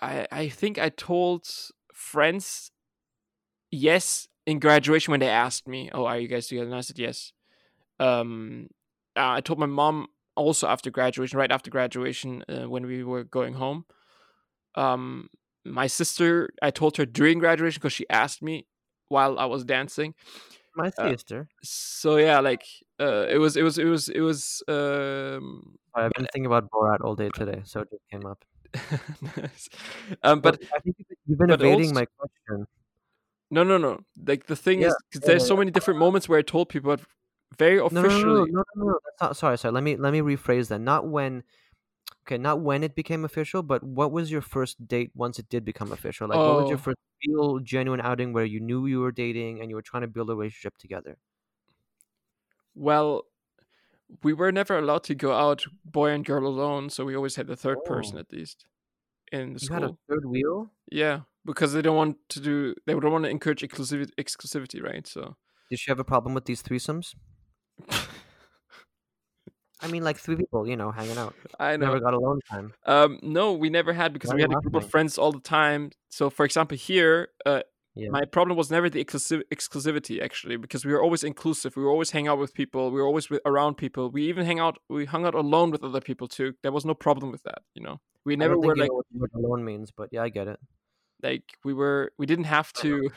[0.00, 1.46] I I think I told
[1.92, 2.70] friends
[3.70, 6.98] yes in graduation when they asked me, "Oh, are you guys together?" And I said
[6.98, 7.32] yes.
[8.00, 8.68] Um,
[9.16, 10.06] I told my mom
[10.38, 13.84] also after graduation, right after graduation, uh, when we were going home.
[14.74, 15.28] Um,
[15.64, 18.66] my sister, I told her during graduation because she asked me
[19.08, 20.14] while I was dancing.
[20.76, 21.48] My Uh, sister.
[21.62, 22.62] So yeah, like
[23.00, 24.62] uh, it was, it was, it was, it was.
[24.68, 28.40] Um, I've been thinking about Borat all day today, so it just came up.
[29.36, 29.68] nice.
[30.22, 30.96] um, but I think
[31.26, 32.66] you've been- evading also- my question.
[33.50, 33.92] no, no, no.
[34.30, 36.42] Like the thing Yeah, is, 'cause yeah, there's yeah, so many different moments where I
[36.42, 36.96] told people,
[37.56, 38.24] very officially.
[38.24, 39.32] no, no, no, no.
[39.32, 39.72] Sorry, sorry.
[39.72, 40.80] Let me let me rephrase that.
[40.80, 41.44] Not when.
[42.26, 45.64] Okay, not when it became official, but what was your first date once it did
[45.64, 46.28] become official?
[46.28, 46.82] Like, what was your Oh.
[46.82, 50.08] first real, genuine outing where you knew you were dating and you were trying to
[50.08, 51.16] build a relationship together?
[52.74, 53.24] Well,
[54.22, 57.46] we were never allowed to go out boy and girl alone, so we always had
[57.46, 58.20] the third person Oh.
[58.20, 58.66] at least
[59.32, 59.74] in the You school.
[59.80, 60.70] had a third wheel.
[60.90, 62.74] Yeah, because they don't want to do.
[62.86, 65.06] They don't want to encourage exclusivity, exclusivity, right?
[65.06, 65.36] So.
[65.70, 67.14] Did she have a problem with these threesomes?
[69.80, 71.34] I mean, like three people, you know, hanging out.
[71.60, 71.86] I know.
[71.86, 72.72] Never got alone time.
[72.84, 75.40] Um, no, we never had because Why we had a group of friends all the
[75.40, 75.92] time.
[76.08, 77.62] So, for example, here, uh,
[77.94, 78.08] Yeah.
[78.10, 81.76] my problem was never the exclusiv- exclusivity actually, because we were always inclusive.
[81.76, 82.90] We were always hang out with people.
[82.90, 84.10] We were always with, around people.
[84.10, 84.78] We even hang out.
[84.88, 86.54] We hung out alone with other people too.
[86.62, 87.62] There was no problem with that.
[87.76, 90.58] You know, we never were like know what alone means, but yeah, I get it.
[91.22, 92.10] like we were.
[92.18, 93.10] We didn't have to.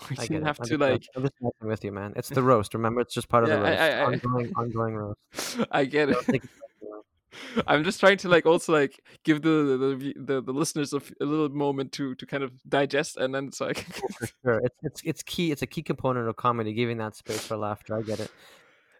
[0.10, 1.02] We I didn't have I'm to just, like.
[1.16, 2.12] I'm just messing with you, man.
[2.16, 2.74] It's the roast.
[2.74, 3.80] Remember, it's just part of Yeah, the roast.
[3.80, 5.58] I- I- ongoing, ongoing roast.
[5.70, 6.12] I get it.
[6.14, 7.64] Don't take it personally.
[7.66, 11.12] I'm just trying to like also like give the the the, the, listeners a, f-
[11.20, 13.78] a little moment to to kind of digest, and then it's like
[14.18, 15.50] For sure, it's it's it's key.
[15.50, 17.96] It's a key component of comedy, giving that space for laughter.
[17.96, 18.30] I get it.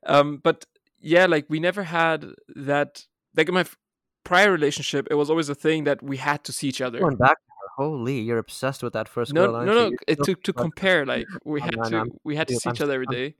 [0.07, 0.65] um but
[1.01, 2.25] yeah like we never had
[2.57, 3.05] that
[3.37, 3.77] like in my f-
[4.25, 7.17] prior relationship it was always a thing that we had to see each other Going
[7.17, 7.37] back
[7.77, 10.53] holy, you're obsessed with that first no girl, no no You're it, still to to
[10.53, 12.75] compare like we Oh, had no, no, to I'm- we had to dude, see I'm
[12.77, 13.35] each other every I'm day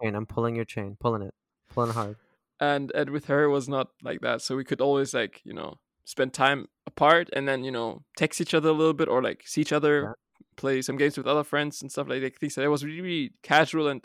[0.00, 0.14] pulling.
[0.16, 1.34] I'm pulling your chain, pulling it,
[1.74, 2.16] pulling hard.
[2.60, 5.52] and and with her it was not like that so we could always like you
[5.54, 9.22] know spend time apart and then you know text each other a little bit or
[9.22, 10.12] like see each other Yeah.
[10.56, 13.88] play some games with other friends and stuff like that it was really, really casual
[13.88, 14.04] and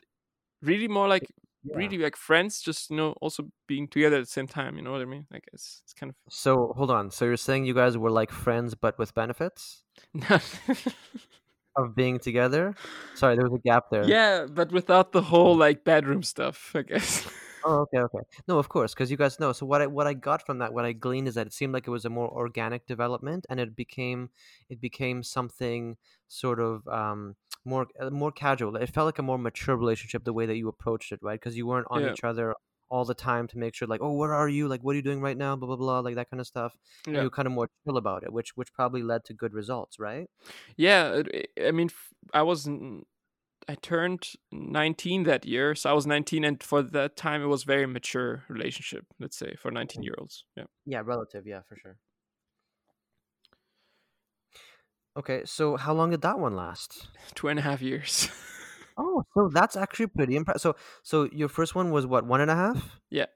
[0.62, 1.26] really more like
[1.70, 1.78] Yeah.
[1.78, 4.92] really like friends just you know also being together at the same time you know
[4.92, 6.16] what i mean like it's, it's kind of.
[6.34, 7.12] So hold on.
[7.12, 9.84] So you're saying you guys were like friends, but with benefits
[10.30, 10.60] of
[11.76, 12.74] of being together?
[13.16, 14.04] Sorry, there was a gap there.
[14.06, 17.28] yeah but without the whole like bedroom stuff i guess
[17.70, 18.20] Oh, okay, okay.
[18.48, 19.52] No, of course, because you guys know.
[19.52, 21.74] So what I what I got from that, what I gleaned is that it seemed
[21.74, 24.30] like it was a more organic development, and it became
[24.70, 28.76] it became something sort of um more uh, more casual.
[28.78, 31.40] It felt like a more mature relationship the way that you approached it, right?
[31.40, 32.06] Because you weren't on Yeah.
[32.06, 32.56] each other
[32.90, 34.68] all the time to make sure, like, oh, where are you?
[34.70, 35.56] Like, what are you doing right now?
[35.58, 36.78] Blah blah blah, like that kind of stuff.
[37.12, 37.24] And Yeah.
[37.24, 40.00] you were kind of more chill about it, which which probably led to good results,
[40.00, 40.30] right?
[40.76, 41.22] yeah
[41.64, 41.90] i mean
[42.34, 43.06] I was n-
[43.68, 47.64] i turned 19 that year so i was 19 and for that time it was
[47.64, 50.06] very mature relationship let's say for 19 mm.
[50.06, 51.46] year olds yeah Yeah, relative.
[51.46, 51.98] Yeah, for sure.
[55.18, 57.08] Okay, so how long did that one last?
[57.36, 58.30] two and a half years
[59.00, 60.62] Oh, so that's actually pretty impressive.
[60.62, 63.00] So, so your first one was what one and a half?
[63.12, 63.28] Yeah.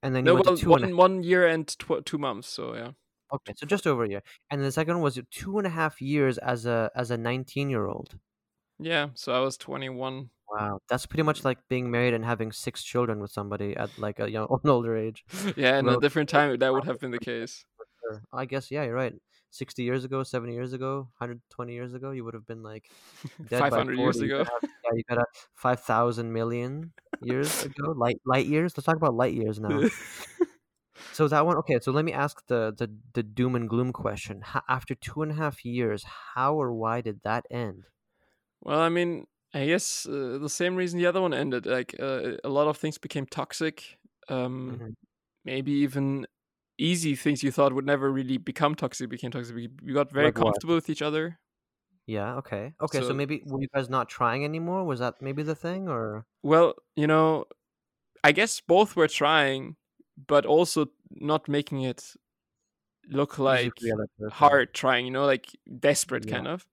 [0.00, 2.18] And then you no went well two and a one, one year and tw- two
[2.18, 2.90] months so yeah
[3.34, 4.22] Okay, so just over a year.
[4.50, 7.68] And the second one was two and a half years as a as a nineteen
[7.70, 8.16] year old.
[8.78, 12.82] Yeah so i was 21 Wow, that's pretty much like being married and having six
[12.82, 15.24] children with somebody at like a young, an older age.
[15.56, 17.64] yeah in a different time that would have been the case
[18.32, 19.14] I guess yeah, you're right.
[19.50, 22.88] Sixty years ago, seventy years ago, hundred twenty years ago, you would have been like
[23.48, 24.28] dead by 500 years 40.
[24.28, 27.92] You ago have- yeah, you got a five thousand million years ago.
[27.96, 28.76] Light light years.
[28.76, 29.80] Let's talk about light years now.
[31.12, 31.78] So that one, okay.
[31.80, 34.42] So let me ask the the, the doom and gloom question.
[34.42, 37.86] Ho- after two and a half years, how or why did that end?
[38.62, 41.66] Well, I mean, I guess uh, the same reason the other one ended.
[41.66, 43.98] Like uh, a lot of things became toxic.
[44.28, 44.94] Um, Mhm.
[45.44, 46.26] Maybe even
[46.78, 49.54] easy things you thought would never really become toxic became toxic.
[49.56, 50.44] We, we got very Like what?
[50.44, 51.40] comfortable with each other.
[52.06, 52.36] Yeah.
[52.36, 52.74] Okay.
[52.80, 53.02] Okay.
[53.02, 54.84] So, So- maybe were you guys not trying anymore?
[54.84, 57.46] Was that maybe the thing, or Well, you know,
[58.24, 59.76] I guess both were trying,
[60.28, 62.14] but also not making it
[63.08, 64.36] look like for the other person?
[64.36, 65.06] hard trying.
[65.06, 66.30] You know, like desperate Yeah.
[66.30, 66.66] kind of.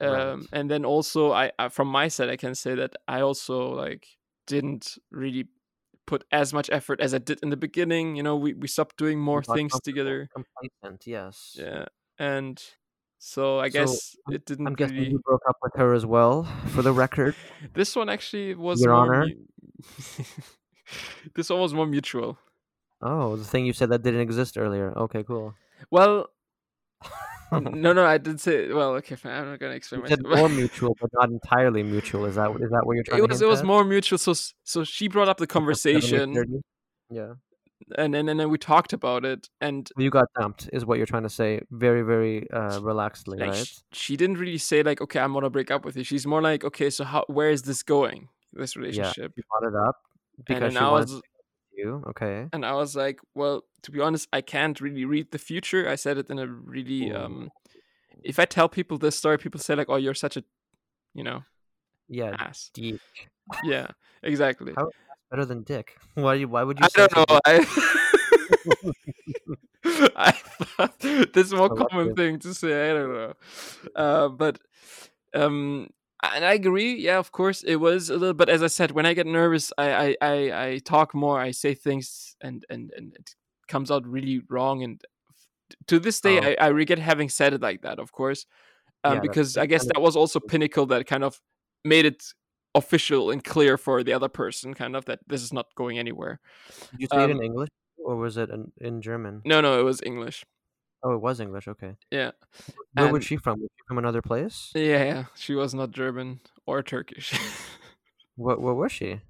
[0.00, 0.20] Right.
[0.20, 3.70] Um, and then also, I, I from my side, I can say that I also
[3.74, 4.06] like
[4.46, 5.48] didn't really
[6.06, 8.16] put as much effort as I did in the beginning.
[8.16, 10.28] You know, we, we stopped doing more got things together.
[10.32, 11.06] Complacent.
[11.06, 11.56] Yes.
[11.58, 11.84] Yeah,
[12.18, 12.62] and
[13.18, 15.10] so I So, guess it didn't I'm guessing really.
[15.10, 17.34] you broke up with her as well, for the record.
[17.74, 19.14] This one actually was Your more.
[19.14, 19.26] Honor?
[19.26, 20.24] mu-
[21.34, 22.38] this one was more mutual.
[23.02, 24.92] Oh, the thing you said that didn't exist earlier.
[24.96, 25.54] Okay, cool.
[25.90, 26.28] Well,
[27.52, 28.72] no, no, I did say.
[28.72, 29.32] Well, okay, fine.
[29.32, 30.20] I'm not gonna explain myself.
[30.22, 32.24] more mutual, but not entirely mutual.
[32.26, 33.66] Is that is that what you're trying it was it was at?
[33.66, 34.18] more mutual.
[34.18, 34.34] So
[34.64, 36.62] so she brought up the Like a 70, conversation,
[37.10, 37.32] Yeah.
[37.98, 41.06] and then and then we talked about it, and You got dumped, is what you're
[41.06, 41.60] trying to say.
[41.70, 43.66] Very, very uh, relaxedly, like right?
[43.66, 46.04] sh- she didn't really say like, okay, I'm gonna break up with you.
[46.04, 48.28] She's more like, okay, so how where is this going?
[48.52, 48.80] This Yeah.
[48.82, 49.32] relationship?
[49.36, 49.96] You brought it up
[50.44, 51.22] because then she wanted was
[51.80, 52.02] you.
[52.12, 52.48] Okay.
[52.52, 55.88] and I was like, well, to be honest, I can't really read the future.
[55.88, 57.50] I said it in a really um
[58.22, 60.42] if I tell people this story, people say like, "Oh, you're such a,
[61.14, 61.40] you know,
[62.08, 62.36] Yeah.
[62.38, 63.00] ass." Deep.
[63.64, 63.88] Yeah,
[64.22, 64.72] exactly.
[64.76, 64.90] How
[65.30, 65.96] better than dick?
[66.14, 66.44] Why?
[66.44, 67.40] Why would you I say don't know.
[67.46, 67.54] I
[70.16, 70.98] I thought
[71.34, 72.16] this is a more common it.
[72.16, 72.90] thing to say.
[72.90, 73.32] I don't know,
[73.96, 74.58] uh, but
[75.34, 75.88] um,
[76.22, 76.94] and I agree.
[76.96, 78.34] Yeah, of course, it was a little.
[78.34, 81.40] But as I said, when I get nervous, I I I, I talk more.
[81.40, 83.34] I say things, and and and it
[83.68, 84.82] comes out really wrong.
[84.82, 85.00] And
[85.86, 86.42] to this day, Oh.
[86.42, 87.98] I, I regret having said it like that.
[87.98, 88.46] Of course,
[89.04, 91.40] um, Yeah, because I guess that was also pinnacle that kind of
[91.84, 92.22] made it
[92.74, 96.40] official and clear for the other person, kind of that this is not going anywhere.
[96.92, 99.42] Did you say it in um, English or was it in, in German?
[99.44, 100.44] No, no, it was English.
[101.02, 101.66] Oh, it was English.
[101.68, 101.96] Okay.
[102.10, 102.32] Yeah.
[102.94, 103.60] Where And- was she from?
[103.60, 104.70] Was she from another place?
[104.74, 105.24] Yeah, yeah.
[105.34, 107.32] She was not German or Turkish.
[108.36, 108.60] What?
[108.60, 109.20] Where was she?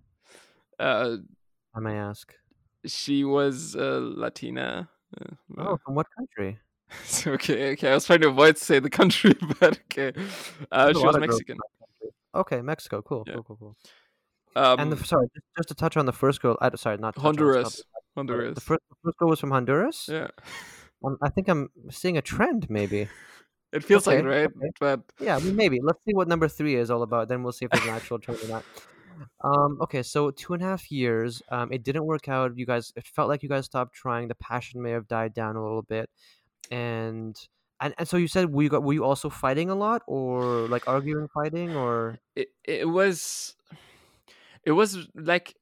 [0.78, 1.16] uh,
[1.74, 2.32] I may ask.
[2.86, 4.88] she was uh, Latina.
[5.20, 6.58] Uh, Oh, from what country?
[7.26, 7.90] okay, okay.
[7.90, 10.12] I was trying to avoid to say the country, but okay.
[10.70, 11.56] Uh, she was Mexican.
[11.56, 12.10] from that country.
[12.34, 13.02] Okay, Mexico.
[13.02, 13.24] Cool.
[13.26, 13.34] Yeah.
[13.34, 13.42] Cool.
[13.44, 13.56] Cool.
[13.58, 13.76] Cool.
[14.62, 16.56] Um, and the, sorry, just, just to touch on the first girl.
[16.60, 17.82] I, sorry, not on, Honduras.
[18.16, 18.54] Honduras.
[18.54, 20.08] The first, the first girl was from Honduras.
[20.10, 20.28] yeah.
[21.04, 23.08] Um, I think I'm seeing a trend, maybe.
[23.72, 24.70] It feels like Okay, right, okay.
[24.80, 25.80] but Yeah, I mean, maybe.
[25.82, 27.28] Let's see what number three is all about.
[27.28, 28.64] Then we'll see if there's an actual trend or not.
[29.42, 31.42] Um, okay, so two and a half years.
[31.50, 32.56] Um, it didn't work out.
[32.56, 34.28] You guys, it felt like you guys stopped trying.
[34.28, 36.10] The passion may have died down a little bit,
[36.70, 37.36] and
[37.80, 40.66] and, and so you said were you got, were you also fighting a lot, or
[40.68, 43.54] like arguing, fighting, or it it was
[44.64, 45.54] it was like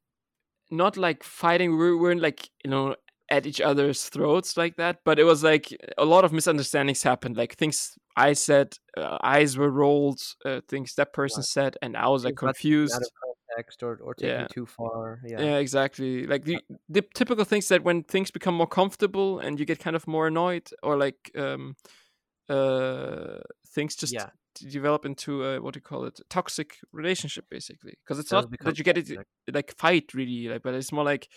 [0.71, 2.95] not like fighting we weren't like you know
[3.31, 7.37] at each other's throats like that but it was like a lot of misunderstandings happened
[7.37, 12.09] like things i said uh, eyes were rolled uh, things that person said and i
[12.09, 13.09] was like Things got taken confused out of
[13.55, 14.47] context or or taken Yeah.
[14.47, 15.21] too far?
[15.27, 15.41] Yeah.
[15.43, 19.67] yeah exactly like the, the typical things that when things become more comfortable and you
[19.67, 21.77] get kind of more annoyed or like um
[22.49, 23.39] uh
[23.75, 24.31] things just Yeah.
[24.71, 28.79] develop into a what do you call it toxic relationship basically because it's not that
[28.79, 29.27] you get it toxic.
[29.53, 31.29] like fight really like but it's more like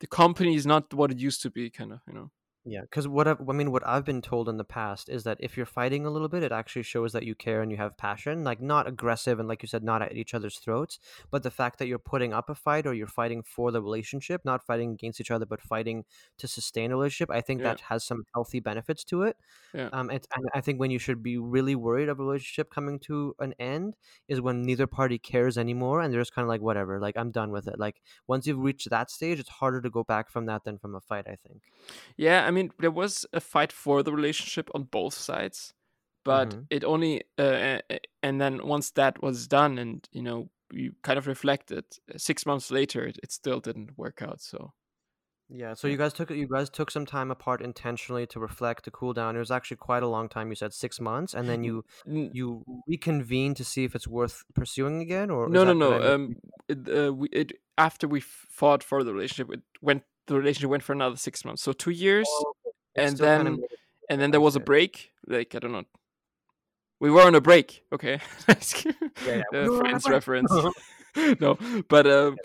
[0.00, 2.30] the company is not what it used to be kind of you know
[2.64, 5.38] Yeah, because what I've, I mean, what I've been told in the past is that
[5.40, 7.96] if you're fighting a little bit, it actually shows that you care and you have
[7.96, 8.44] passion.
[8.44, 10.98] Like not aggressive and like you said, not at each other's throats,
[11.30, 14.44] but the fact that you're putting up a fight or you're fighting for the relationship,
[14.44, 16.04] not fighting against each other, but fighting
[16.36, 17.30] to sustain a relationship.
[17.30, 17.68] I think Yeah.
[17.68, 19.38] that has some healthy benefits to it.
[19.72, 19.88] Yeah.
[19.92, 22.98] Um, and, and I think when you should be really worried of a relationship coming
[23.00, 26.60] to an end is when neither party cares anymore and they're just kind of like
[26.60, 27.78] whatever, like I'm done with it.
[27.78, 30.94] Like once you've reached that stage, it's harder to go back from that than from
[30.94, 31.26] a fight.
[31.26, 31.62] I think.
[32.16, 35.74] yeah i mean there was a fight for the relationship on both sides
[36.24, 36.66] but Mhm.
[36.70, 37.78] it only uh,
[38.22, 41.84] and then once that was done and you know you kind of reflected
[42.14, 44.72] uh, six months later it, it still didn't work out so
[45.50, 48.90] Yeah, so you guys took you guys took some time apart intentionally to reflect, to
[48.90, 49.34] cool down.
[49.34, 50.50] It was actually quite a long time.
[50.50, 55.00] You said six months, and then you you reconvene to see if it's worth pursuing
[55.00, 56.36] again, or no no no um
[56.68, 60.82] it, uh, we, it after we fought for the relationship it went the relationship went
[60.84, 61.62] for another six months.
[61.62, 62.54] So two years Oh,
[62.96, 63.58] and then-
[64.10, 65.84] and then there was a break like i don't know.
[67.00, 68.20] We were on a break okay?
[68.48, 68.92] Yeah,
[69.26, 69.42] yeah.
[69.54, 70.52] Uh, We were on a friends reference.
[71.40, 72.36] No but um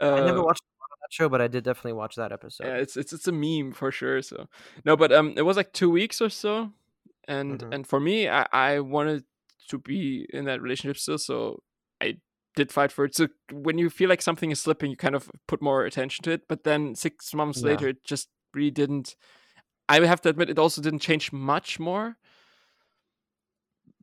[0.00, 0.62] I never uh, watched
[1.02, 2.66] that show, but I did definitely watch that episode.
[2.66, 4.48] yeah it's it's it's a meme for sure so.
[4.84, 6.72] No but um it was like two weeks or so
[7.36, 7.74] and Mhm.
[7.74, 9.24] and for me i i wanted
[9.70, 11.62] to be in that relationship still so
[12.00, 12.16] i
[12.58, 15.30] did fight for it so when you feel like something is slipping you kind of
[15.46, 17.70] put more attention to it but then six months Yeah.
[17.70, 19.14] later it just really didn't
[19.88, 22.16] i have to admit it also didn't change much more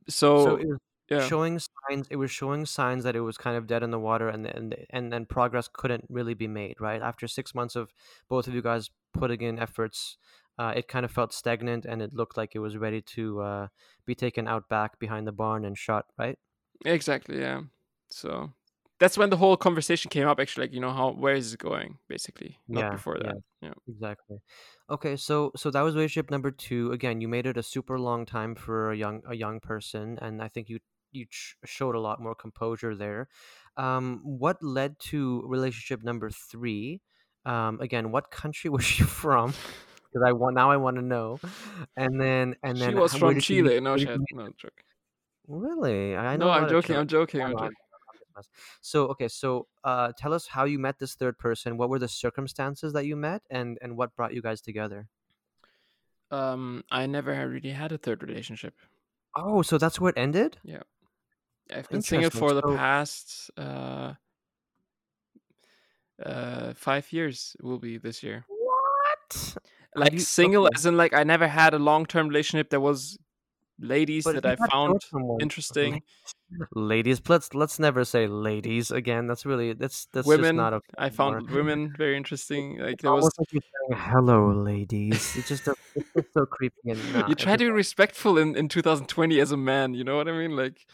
[0.08, 0.78] so, so it was
[1.10, 2.08] yeah showing signs.
[2.10, 4.74] It was showing signs that it was kind of dead in the water, and and
[4.90, 6.80] and then progress couldn't really be made.
[6.80, 7.92] Right after six months of
[8.28, 10.16] both of you guys putting in efforts,
[10.58, 13.66] uh, it kind of felt stagnant, and it looked like it was ready to uh,
[14.06, 16.06] be taken out back behind the barn and shot.
[16.18, 16.38] Right.
[16.84, 17.62] exactly yeah
[18.16, 18.52] so
[18.98, 21.60] that's when the whole conversation came up actually like you know how where is it
[21.60, 24.38] going basically not Yeah, before that yeah Exactly.
[24.90, 26.92] Okay, so so that was relationship number two.
[26.92, 30.42] Again, you made it a super long time for a young a young person, and
[30.42, 30.78] I think you
[31.12, 33.28] you ch- showed a lot more composure there.
[33.76, 37.00] Um, what led to relationship number three?
[37.44, 39.54] Um, again, what country was she from?
[40.16, 41.38] because I want now I want to know.
[41.96, 43.80] And then and then she was from did you Chile.
[43.80, 44.82] No, she had, no joke.
[45.48, 46.16] Really?
[46.16, 46.96] I know No, I'm joking.
[46.96, 47.40] I'm joking.
[47.42, 47.64] I'm joking.
[47.64, 47.85] I'm just
[48.80, 51.76] So okay, so uh, tell us how you met this third person.
[51.76, 55.08] What were the circumstances that you met, and and what brought you guys together?
[56.30, 58.74] Um, I never really had a third relationship.
[59.36, 60.58] Oh, so that's where it ended.
[60.64, 60.82] Yeah,
[61.72, 64.14] I've been single for the So- past uh,
[66.24, 67.56] uh, five years.
[67.62, 68.44] Will be this year.
[68.48, 69.56] What?
[69.94, 70.74] Like you- single, okay.
[70.74, 72.70] as in like I never had a long term relationship.
[72.70, 73.18] That was
[73.78, 75.00] ladies But that I found
[75.40, 76.02] interesting.
[76.74, 77.20] ladies.
[77.28, 79.26] Let's let's never say ladies again.
[79.26, 80.44] That's really that's that's women.
[80.44, 80.94] just not okay.
[80.98, 82.78] I found women very interesting.
[82.78, 83.24] Like there was.
[83.38, 83.62] like saying
[83.92, 85.36] hello, ladies.
[85.36, 85.74] It's just a,
[86.14, 89.94] it's so creepy and you try to be respectful in, in 2020 as a man.
[89.94, 90.56] You know what I mean?
[90.56, 90.86] Like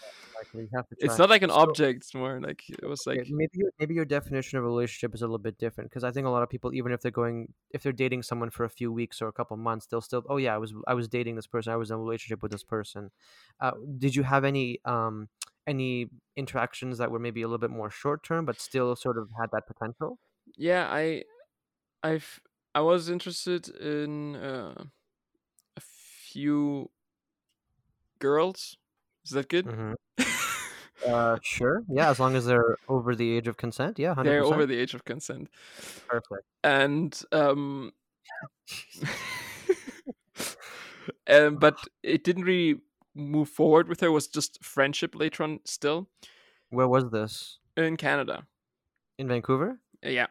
[0.55, 1.97] like, you have to it's not like an So- object.
[1.99, 5.22] It's more like it was like maybe your, maybe your definition of a relationship is
[5.22, 7.53] a little bit different because I think a lot of people, even if they're going,
[7.70, 10.36] if they're dating someone for a few weeks or a couple months, they'll still, oh
[10.36, 12.64] yeah, I was I was dating this person, I was in a relationship with this
[12.64, 13.11] person.
[13.61, 15.28] Uh, did you have any um
[15.66, 19.30] any interactions that were maybe a little bit more short term, but still sort of
[19.40, 20.18] had that potential?
[20.57, 20.88] yeah.
[20.90, 21.24] I
[22.03, 22.40] I've
[22.74, 24.84] I was interested in uh,
[25.76, 26.90] a few
[28.18, 28.76] girls.
[29.25, 29.66] Is that good?
[29.66, 29.93] hmm
[31.05, 34.45] Uh, sure, yeah, as long as they're over the age of consent, yeah, hundred They're
[34.45, 35.49] over the age of consent,
[36.07, 36.45] perfect.
[36.62, 37.93] and um,
[41.29, 42.83] um, but it didn't really
[43.16, 44.07] move forward with her.
[44.07, 45.59] It was just friendship later on.
[45.64, 46.09] Still
[46.70, 47.59] Where was this?
[47.77, 48.47] in Canada.
[49.18, 49.81] In Vancouver?
[50.05, 50.29] Yeah,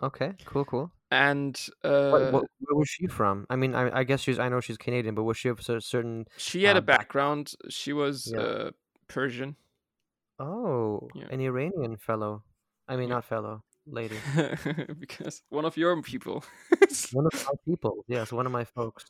[0.00, 0.92] Okay, cool, cool.
[1.10, 3.46] And uh, what, where was she from?
[3.50, 4.38] I mean, I, I guess she's.
[4.38, 6.26] I know she's Canadian, but was she of a certain?
[6.36, 7.54] she had uh, a background.
[7.68, 8.40] She was Yeah.
[8.40, 8.70] uh,
[9.08, 9.56] Persian.
[10.38, 11.26] Oh, Yeah.
[11.30, 12.42] an Iranian fellow.
[12.86, 13.16] I mean, Yeah.
[13.16, 14.16] not fellow, lady.
[14.98, 16.44] because one of your people.
[17.12, 18.04] One of my people.
[18.08, 19.04] Yes, one of my folks.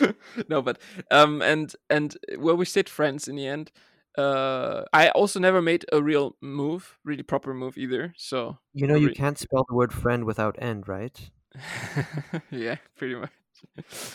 [0.48, 0.78] no, but
[1.10, 3.72] um, and and well, we stayed friends in the end.
[4.18, 8.12] Uh, I also never made a real move, really proper move either.
[8.18, 11.30] So You know, you Re- can't spell the word friend without end, right?
[12.50, 13.30] yeah, pretty much.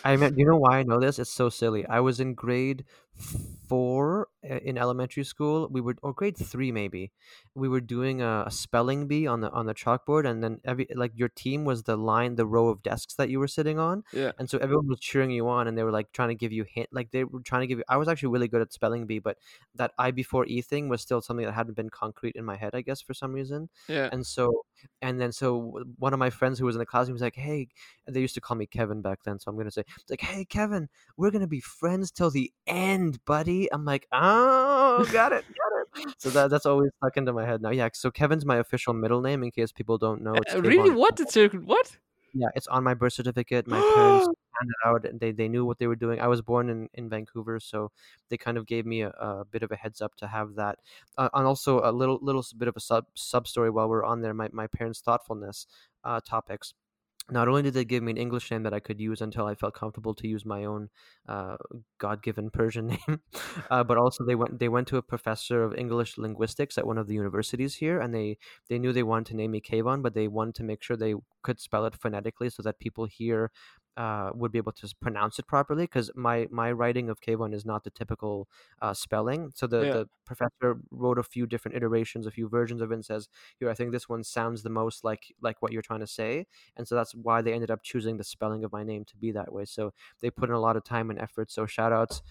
[0.03, 1.19] I mean, you know why I know this?
[1.19, 1.85] It's so silly.
[1.85, 2.85] I was in grade
[3.17, 5.67] four uh, in elementary school.
[5.69, 7.11] We were, or grade three maybe.
[7.55, 10.87] We were doing a, a spelling bee on the on the chalkboard, and then every
[10.95, 14.03] like your team was the line, the row of desks that you were sitting on,
[14.13, 14.31] Yeah.
[14.37, 16.63] and so everyone was cheering you on, and they were like trying to give you
[16.63, 17.83] hint, like they were trying to give you.
[17.89, 19.37] I was actually really good at spelling bee, but
[19.75, 22.75] that I before E thing was still something that hadn't been concrete in my head,
[22.75, 23.69] I guess, for some reason.
[23.87, 24.09] Yeah.
[24.11, 24.65] And so,
[25.01, 27.35] and then so one of my friends who was in the class, he was like,
[27.35, 27.69] "Hey,"
[28.07, 30.89] they used to call me Kevin back then, so I'm gonna say, like, "Hey, Kevin,
[31.17, 36.15] we're gonna be friends till the end, buddy." I'm like, "Oh, got it, got it."
[36.17, 37.71] So that that's always stuck into my head now.
[37.71, 37.89] Yeah.
[37.93, 40.33] So Kevin's my official middle name, in case people don't know.
[40.35, 40.91] It's Uh, really?
[40.91, 41.19] What?
[41.19, 41.97] It's a, what?
[42.33, 43.67] Yeah, it's on my birth certificate.
[43.67, 44.25] My parents
[44.59, 46.19] found it out, and they, they knew what they were doing.
[46.19, 47.91] I was born in, in Vancouver, so
[48.29, 50.79] they kind of gave me a, a bit of a heads up to have that.
[51.17, 54.21] Uh, and also a little little bit of a sub sub story while we're on
[54.21, 54.33] there.
[54.33, 55.67] My my parents' thoughtfulness
[56.03, 56.73] uh, topics.
[57.29, 59.55] Not only did they give me an English name that I could use until I
[59.55, 60.89] felt comfortable to use my own
[61.27, 61.57] uh,
[61.97, 63.19] God-given Persian name,
[63.69, 66.97] uh, but also they went they went to a professor of English linguistics at one
[66.97, 68.37] of the universities here, and they
[68.69, 71.15] they knew they wanted to name me Kayvon, but they wanted to make sure they
[71.43, 73.51] could spell it phonetically so that people here
[73.97, 75.83] uh, would be able to pronounce it properly.
[75.83, 78.47] Because my my writing of Kayvon is not the typical
[78.81, 79.51] uh, spelling.
[79.55, 79.97] So the Yeah.
[79.97, 83.29] the professor wrote a few different iterations, a few versions of it, and says,
[83.59, 86.47] "Here, I think this one sounds the most like like what you're trying to say,"
[86.75, 89.31] and so that's why they ended up choosing the spelling of my name to be
[89.31, 89.65] that way.
[89.65, 91.51] So they put in a lot of time and effort.
[91.51, 92.21] So shout outs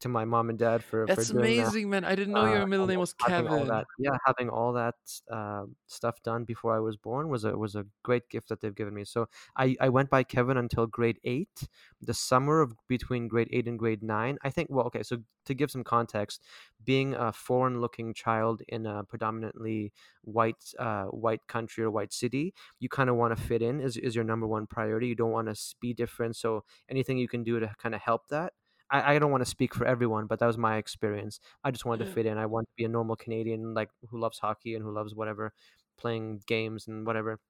[0.00, 2.04] to my mom and dad for That's for doing that amazing, man.
[2.04, 3.66] I didn't know your uh, middle name was all Kevin.
[3.68, 4.94] that, yeah, having all that
[5.30, 8.74] uh, stuff done before I was born was a was a great gift that they've
[8.74, 9.04] given me.
[9.04, 9.26] So
[9.56, 11.68] I, I went by Kevin until grade eight.
[12.00, 14.68] The summer of between grade eight and grade nine, I think.
[14.70, 16.42] Well, okay, so to give some context,
[16.84, 19.92] being a foreign-looking child in a predominantly
[20.22, 23.96] white uh, white country or white city, you kind of want to fit in is
[23.96, 25.08] is your number one priority.
[25.08, 26.36] You don't want to be different.
[26.36, 28.52] So anything you can do to kind of help that.
[28.90, 31.40] I, I don't want to speak for everyone, but that was my experience.
[31.64, 32.38] I just wanted to fit in.
[32.38, 35.52] I want to be a normal Canadian, like who loves hockey and who loves whatever,
[35.96, 37.40] playing games and whatever.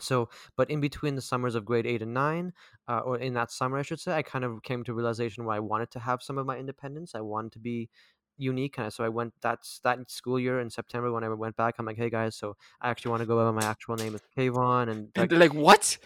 [0.00, 2.52] So, but in between the summers of grade eight and nine,
[2.88, 5.56] uh, or in that summer, I should say, I kind of came to realization where
[5.56, 7.14] I wanted to have some of my independence.
[7.16, 7.90] I wanted to be
[8.38, 9.34] unique, and so I went.
[9.40, 11.76] That's that school year in September when I went back.
[11.78, 14.22] I'm like, hey guys, so I actually want to go by my actual name is
[14.36, 15.98] Kayvon, and And like, they're like, what?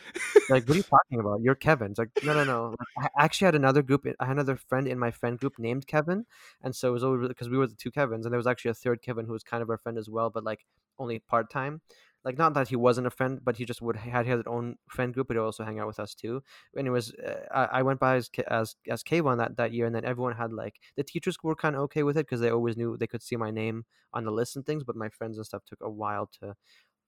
[0.49, 1.41] like, what are you talking about?
[1.43, 1.91] You're Kevin.
[1.91, 2.75] It's like, no, no, no.
[2.97, 4.07] Like, I actually had another group.
[4.21, 6.27] I had another friend in my friend group named Kevin,
[6.63, 8.71] and so it was always because we were the two Kevins, and there was actually
[8.71, 10.67] a third Kevin who was kind of our friend as well, but like
[10.99, 11.81] only part time.
[12.25, 15.13] Like not that he wasn't a friend, but he just would had his own friend
[15.15, 16.43] group, but he also hang out with us too.
[16.77, 20.05] Anyways, uh, I, I went by as as as Kayvon that that year, and then
[20.05, 22.97] everyone had like the teachers were kind of okay with it because they always knew
[22.97, 25.65] they could see my name on the list and things, but my friends and stuff
[25.67, 26.55] took a while to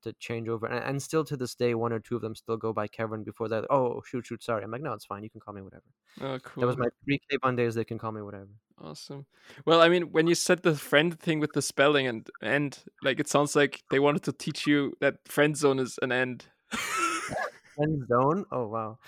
[0.05, 2.57] to change over, and, and still to this day, one or two of them still
[2.57, 3.65] go by Kevin before that.
[3.71, 4.63] Oh shoot, shoot, sorry.
[4.63, 5.23] I'm like, no, it's fine.
[5.23, 5.83] You can call me whatever.
[6.21, 6.61] Oh, cool.
[6.61, 7.75] That was my three Kayvon days.
[7.75, 8.49] They can call me whatever.
[8.81, 9.27] Awesome.
[9.67, 13.21] Well, I mean, when you said the friend thing with the spelling and and like
[13.21, 16.47] it sounds like they wanted to teach you that friend zone is an end.
[17.77, 18.45] friend zone?
[18.51, 18.99] Oh wow.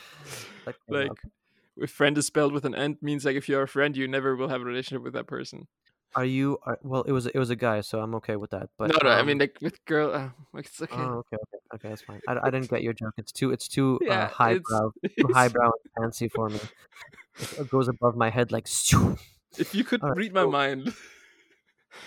[0.66, 1.12] Like, like
[1.76, 4.36] if friend is spelled with an end means like if you're a friend, you never
[4.36, 5.68] will have a relationship with that person.
[6.14, 6.59] Are you?
[6.64, 8.70] Are, well, it was it was a guy, so I'm okay with that.
[8.78, 10.96] But no, no, um, I mean like with girl, uh, it's okay.
[10.96, 12.20] Oh, okay, okay, okay, that's fine.
[12.26, 13.14] I, I didn't get your joke.
[13.16, 16.61] It's too it's too yeah, uh, highbrow, it's, too highbrow and fancy for me.
[17.59, 18.68] It goes above my head like.
[19.59, 20.92] If you could right, read my so, mind.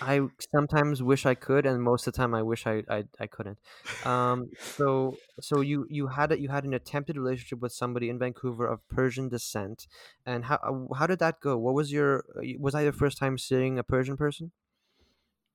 [0.00, 0.20] I
[0.52, 3.58] sometimes wish I could, and most of the time I wish I I, I couldn't.
[4.04, 8.18] Um, so so you you had a, you had an attempted relationship with somebody in
[8.18, 9.86] Vancouver of Persian descent,
[10.24, 11.58] and how uh, how did that go?
[11.58, 14.52] What was your uh, was I the first time seeing a Persian person?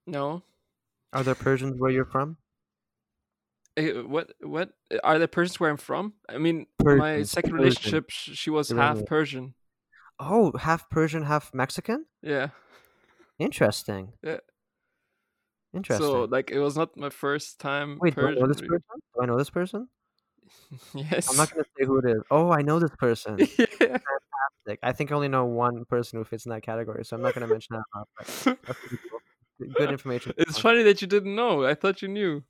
[0.05, 0.43] No.
[1.13, 2.37] Are there Persians where you're from?
[3.77, 4.69] Uh, what what
[5.03, 6.13] are the Persians where I'm from?
[6.29, 7.63] I mean, Persian, my second Persian.
[7.63, 9.53] relationship, she was half Persian.
[10.19, 12.05] Oh, half Persian, half Mexican.
[12.21, 12.49] Yeah.
[13.39, 14.13] Interesting.
[14.23, 14.37] Yeah.
[15.73, 16.05] Interesting.
[16.05, 17.97] So like it was not my first time.
[18.01, 18.81] Wait, do I know this person?
[19.13, 19.89] Do I know this person?
[20.93, 21.27] yes.
[21.29, 22.21] I'm not gonna say who it is.
[22.31, 23.37] Oh, I know this person.
[23.59, 23.67] yeah.
[23.79, 24.79] Fantastic.
[24.81, 27.33] I think I only know one person who fits in that category, so I'm not
[27.33, 28.57] gonna mention that.
[29.75, 30.33] Good information.
[30.37, 31.65] It's funny that you didn't know.
[31.65, 32.43] I thought you knew.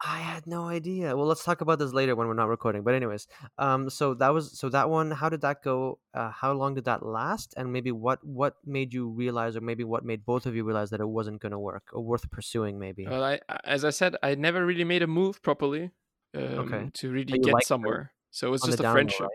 [0.00, 1.16] I had no idea.
[1.16, 2.82] Well, let's talk about this later when we're not recording.
[2.84, 3.26] But anyways,
[3.58, 5.10] um, so that was so that one.
[5.10, 5.98] How did that go?
[6.14, 7.52] Uh, how long did that last?
[7.56, 10.90] And maybe what what made you realize, or maybe what made both of you realize
[10.90, 12.78] that it wasn't going to work or worth pursuing?
[12.78, 13.06] Maybe.
[13.08, 15.90] Well, I as I said, I never really made a move properly.
[16.36, 16.90] Um, okay.
[16.92, 19.20] To really get somewhere, so it was just a friendship.
[19.20, 19.30] right?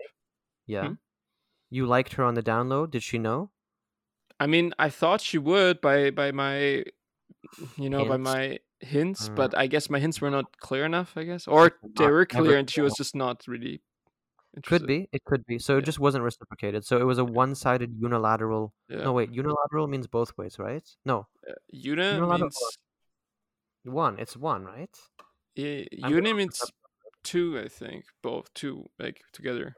[0.66, 0.86] Yeah.
[0.88, 0.92] Hmm?
[1.68, 2.90] You liked her on the download.
[2.90, 3.50] Did she know?
[4.40, 6.84] I mean, I thought she would by by my,
[7.76, 8.08] you know, Hints.
[8.08, 9.34] by my hints, mm.
[9.34, 11.16] but I guess my hints were not clear enough.
[11.16, 13.82] I guess, or they were clear and she was just not really.
[14.64, 15.08] Could be.
[15.12, 15.58] It could be.
[15.58, 15.80] So yeah.
[15.80, 16.84] it just wasn't reciprocated.
[16.84, 18.72] So it was a one-sided unilateral.
[18.88, 19.02] Yeah.
[19.02, 19.32] No, wait.
[19.32, 20.88] Unilateral means both ways, right?
[21.04, 21.26] No.
[21.48, 22.56] Uh, uni means
[23.82, 24.16] one.
[24.18, 24.96] It's one, right?
[25.56, 26.60] Yeah, uni means
[27.24, 27.58] two.
[27.58, 29.74] I think both two, like together.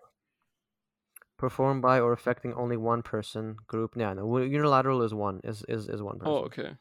[1.38, 3.94] Performed by or affecting only one person, group.
[3.96, 4.38] Yeah, no.
[4.38, 5.40] Unilateral is one.
[5.42, 6.32] Is is is one oh, person.
[6.32, 6.76] Oh, okay.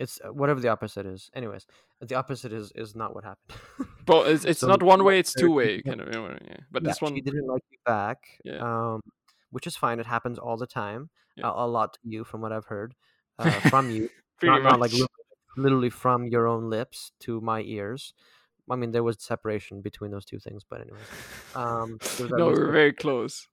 [0.00, 1.30] It's uh, whatever the opposite is.
[1.34, 1.66] Anyways,
[2.00, 3.60] the opposite is is not what happened.
[4.06, 6.08] but it's, it's so not one way; it's two way kind of.
[6.08, 6.56] Yeah.
[6.72, 8.18] But yeah, this one, she didn't like you back.
[8.42, 8.94] Yeah.
[8.94, 9.02] Um,
[9.50, 10.00] which is fine.
[10.00, 11.10] It happens all the time.
[11.36, 11.50] Yeah.
[11.50, 12.94] A, a, lot to you, from what I've heard,
[13.38, 14.08] uh, from you.
[14.42, 14.92] not, not like
[15.56, 18.14] literally from your own lips to my ears.
[18.70, 21.02] I mean, there was separation between those two things, but anyways.
[21.54, 21.98] Um,
[22.30, 23.48] no, we're very close.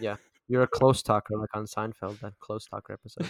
[0.00, 0.16] Yeah,
[0.48, 3.28] you're a close talker, like on Seinfeld, that close talker episode.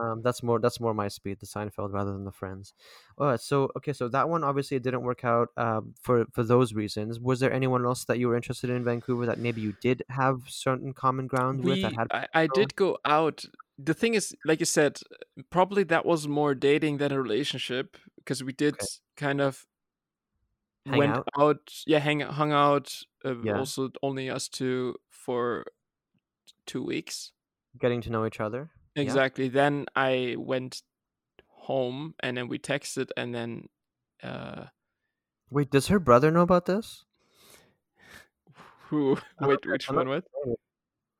[0.00, 2.74] Um, that's more that's more my speed, the Seinfeld rather than the Friends.
[3.16, 6.42] All right, so okay, so that one obviously it didn't work out um, for for
[6.44, 7.18] those reasons.
[7.18, 10.42] Was there anyone else that you were interested in Vancouver that maybe you did have
[10.46, 11.82] certain common ground we, with?
[11.82, 13.44] That had I, I did go out.
[13.78, 15.00] The thing is, like you said,
[15.50, 18.86] probably that was more dating than a relationship because we did okay.
[19.16, 19.66] kind of
[20.86, 21.28] hang went out?
[21.38, 21.70] out.
[21.86, 22.92] yeah, hang hung out.
[23.24, 23.58] Uh, yeah.
[23.58, 25.64] Also, only us two for
[26.66, 27.32] two weeks,
[27.78, 28.70] getting to know each other.
[28.98, 29.46] Exactly.
[29.46, 29.52] Yeah.
[29.52, 30.82] Then I went
[31.46, 33.68] home and then we texted and then
[34.22, 34.64] uh
[35.50, 37.04] Wait, does her brother know about this?
[38.88, 40.24] Who wait, which I'm one what?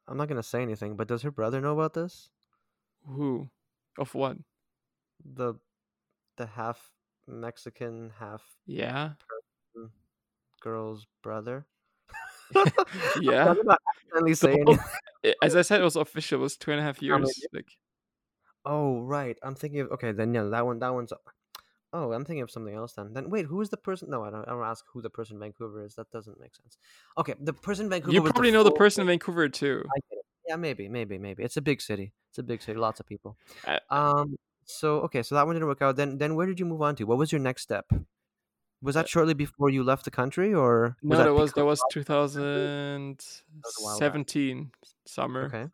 [0.07, 2.31] I'm not gonna say anything, but does her brother know about this?
[3.07, 3.49] Who?
[3.99, 4.37] Of what?
[5.25, 5.55] The
[6.37, 6.91] the half
[7.27, 9.13] Mexican, half yeah
[10.61, 11.67] girl's brother.
[13.21, 13.51] yeah.
[13.51, 14.79] I'm not accidentally saying
[15.43, 16.41] as I said, it was official.
[16.41, 17.41] It was two and a half years.
[17.53, 17.67] Like,
[18.65, 20.13] oh right, I'm thinking of okay.
[20.13, 21.13] Then yeah, that one, that one's.
[21.93, 23.15] Oh, I'm thinking of something else then.
[23.15, 24.11] Then wait, who is the person?
[24.11, 24.47] No, I don't.
[24.47, 25.95] I don't ask who the person in Vancouver is.
[25.95, 26.77] That doesn't make sense.
[27.17, 28.13] Okay, the person in Vancouver.
[28.13, 29.85] You probably know the person in Vancouver too.
[30.47, 31.43] Yeah, maybe, maybe, maybe.
[31.43, 32.13] It's a big city.
[32.31, 32.79] It's a big city.
[32.79, 33.37] Lots of people.
[33.67, 34.37] Uh, um.
[34.65, 35.97] So okay, so that one didn't work out.
[35.97, 37.05] Then, then where did you move on to?
[37.05, 37.87] What was your next step?
[38.81, 41.17] Was that uh shortly before you left the country, or no?
[41.17, 44.71] that, that was that was 2017
[45.07, 45.47] summer.
[45.47, 45.67] Okay.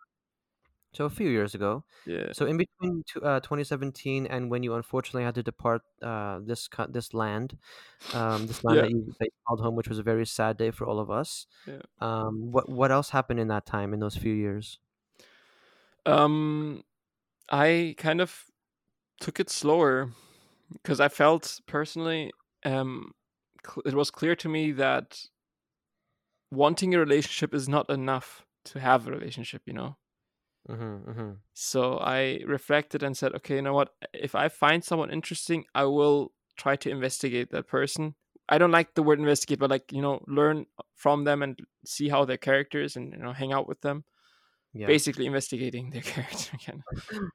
[0.95, 1.85] So a few years ago.
[2.07, 2.29] Yeah.
[2.33, 7.13] So in between uh, 2017 and when you unfortunately had to depart uh, this this
[7.13, 7.59] land,
[8.13, 8.83] um, this land yeah.
[8.83, 11.11] that, you, that you called home, which was a very sad day for all of
[11.11, 11.47] us.
[11.67, 11.83] Yeah.
[12.01, 14.79] Um, what what else happened in that time in those few years?
[16.07, 16.85] Um,
[17.51, 18.45] I kind of
[19.21, 20.11] took it slower
[20.73, 22.31] because I felt personally
[22.65, 23.13] um
[23.85, 25.21] it was clear to me that
[26.51, 29.97] wanting a relationship is not enough to have a relationship you know?
[30.69, 31.31] Mm-hmm, mm-hmm.
[31.53, 33.91] so i reflected and said okay you know what?
[34.15, 38.15] If i find someone interesting i will try to investigate that person.
[38.49, 42.09] I don't like the word investigate but like you know learn from them and see
[42.09, 44.05] how their characters and you know hang out with them.
[44.77, 44.89] Yeah.
[44.89, 46.83] basically investigating their character again.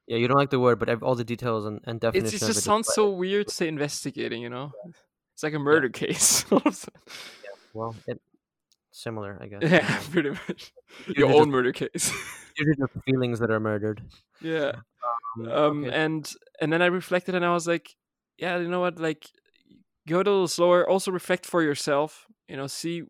[0.07, 2.59] Yeah, you don't like the word, but all the details and, and It's, it just
[2.59, 2.61] it.
[2.61, 4.71] sounds so weird to say investigating you know
[5.39, 6.99] it's like a murder case of a sudden.
[7.73, 8.19] well, it,
[8.91, 9.61] similar, I guess.
[9.71, 10.73] yeah pretty much
[11.15, 12.11] your just- own murder case
[12.57, 14.01] usually just feelings that are murdered.
[14.41, 14.73] yeah
[15.39, 15.95] Um, um okay.
[15.95, 17.95] and and then i reflected and i was like
[18.37, 19.29] yeah you know what like
[20.07, 23.03] go a little slower also reflect for yourself you know see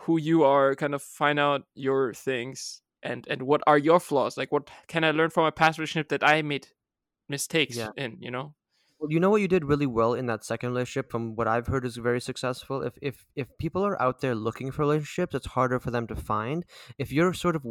[0.00, 4.36] who you are kind of find out your things and and what are your flaws
[4.36, 6.66] like what can i learn from a past relationship that i made
[7.28, 7.90] mistakes Yeah.
[7.96, 8.54] in you know
[8.98, 11.66] Well, you know what you did really well in that second relationship, from what I've
[11.66, 12.82] heard, is very successful.
[12.82, 16.16] If if if people are out there looking for relationships, it's harder for them to
[16.16, 16.64] find.
[16.96, 17.66] If you're sort of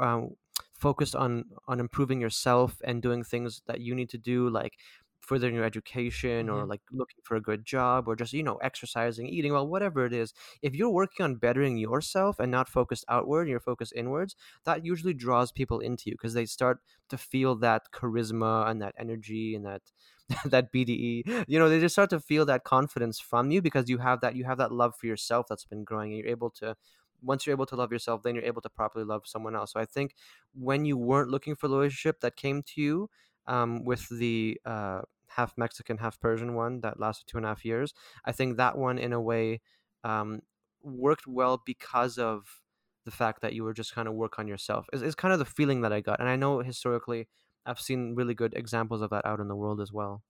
[0.00, 0.36] um,
[0.74, 4.78] focused on on improving yourself and doing things that you need to do, like
[5.20, 6.66] furthering your education or Mhm.
[6.66, 10.14] like looking for a good job or just you know exercising eating well whatever it
[10.14, 14.34] is if you're working on bettering yourself and not focused outward and you're focused inwards
[14.64, 16.78] that usually draws people into you because they start
[17.10, 19.82] to feel that charisma and that energy and that
[20.44, 21.44] that BDE.
[21.48, 24.36] You know, they just start to feel that confidence from you because you have that
[24.36, 26.76] you have that love for yourself that's been growing, and you're able to.
[27.22, 29.72] Once you're able to love yourself, then you're able to properly love someone else.
[29.74, 30.14] So I think
[30.54, 33.10] when you weren't looking for the relationship that came to you
[33.46, 37.62] um, with the uh, half Mexican, half Persian one that lasted two and a half
[37.62, 37.92] years,
[38.24, 39.60] I think that one in a way
[40.02, 40.40] um,
[40.82, 42.62] worked well because of
[43.04, 44.86] the fact that you were just kind of work on yourself.
[44.92, 47.28] Is kind of the feeling that I got, and I know historically
[47.66, 50.22] I've seen really good examples of that out in the world as well.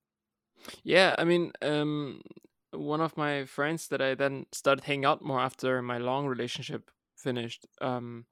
[0.83, 2.21] Yeah, I mean, um,
[2.71, 6.91] one of my friends that I then started hanging out more after my long relationship
[7.17, 8.25] finished, um,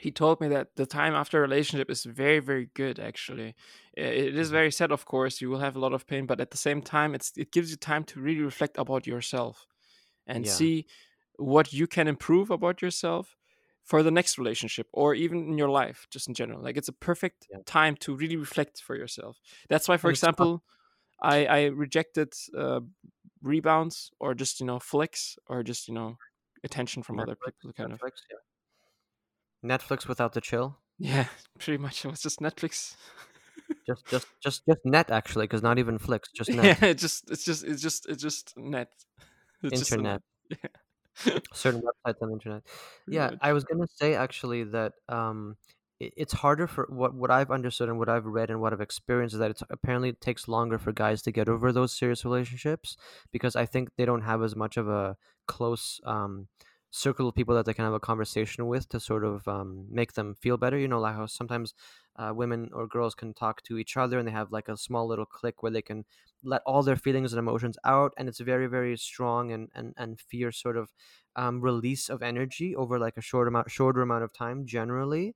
[0.00, 2.98] he told me that the time after a relationship is very, very good.
[3.00, 3.54] Actually,
[3.94, 5.40] it is very sad, of course.
[5.40, 7.70] You will have a lot of pain, but at the same time, it's it gives
[7.70, 9.66] you time to really reflect about yourself
[10.26, 10.48] and Yeah.
[10.48, 10.86] see
[11.38, 13.36] what you can improve about yourself
[13.84, 16.92] for the next relationship or even in your life just in general like it's a
[16.92, 17.58] perfect Yeah.
[17.66, 20.62] time to really reflect for yourself that's why for And example
[21.22, 22.80] I, I rejected uh,
[23.42, 26.16] rebounds or just you know flicks or just you know
[26.64, 29.76] attention from other people kind of Netflix, yeah.
[29.76, 30.78] Netflix without the chill.
[30.98, 31.26] yeah
[31.58, 32.96] pretty much it was just netflix
[33.86, 36.64] Just, just, just, just net actually, because not even flicks, just net.
[36.80, 38.88] yeah it just it's just it's just it's just net
[39.62, 40.22] it's just a internet.
[41.52, 42.62] Certain websites on the internet.
[43.06, 43.30] Yeah.
[43.40, 45.56] I was gonna say actually that um,
[46.00, 49.34] it's harder for what what I've understood and what I've read and what I've experienced
[49.34, 52.96] is that it's apparently it takes longer for guys to get over those serious relationships
[53.32, 56.48] because I think they don't have as much of a close um,
[56.94, 60.12] circle of people that they can have a conversation with to sort of um, make
[60.14, 60.78] them feel better.
[60.78, 61.74] You know, like how sometimes
[62.16, 65.06] uh, women or girls can talk to each other and they have like a small
[65.06, 66.04] little clique where they can
[66.42, 70.20] let all their feelings and emotions out and it's very very strong and and, and
[70.20, 70.92] fierce sort of
[71.36, 75.34] um, release of energy over like a short amount shorter amount of time generally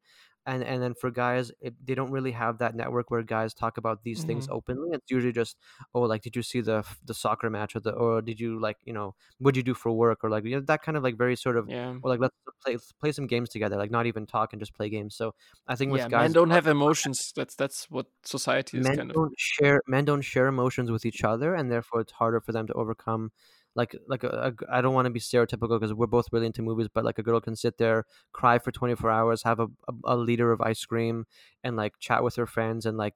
[0.49, 3.79] and and then for guys it, they don't really have that network where guys talk
[3.79, 4.55] about these things Mhm.
[4.59, 4.89] openly.
[4.93, 5.57] It's usually just
[5.95, 8.79] oh like did you see the the soccer match or the or did you like
[8.85, 10.25] you know what did you do for work?
[10.25, 11.95] or like you know that kind of like very sort of yeah.
[12.03, 12.35] Or like let's
[12.65, 15.15] play let's play some games together like not even talk and just play games.
[15.17, 15.35] So
[15.69, 17.33] i think with yeah guys men don't have emotions.
[17.37, 21.25] That's that's what society is men kind don't share men don't share emotions with each
[21.25, 23.31] other and therefore it's harder for them to overcome
[23.79, 26.89] like like g- I don't want to be stereotypical because we're both really into movies
[26.93, 30.17] but like a girl can sit there cry for 24 hours have a, a, a
[30.17, 31.25] liter of ice cream
[31.65, 33.15] and like chat with her friends and like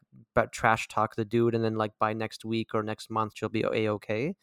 [0.52, 3.62] trash talk the dude and then like by next week or next month she'll be
[3.62, 4.34] a okay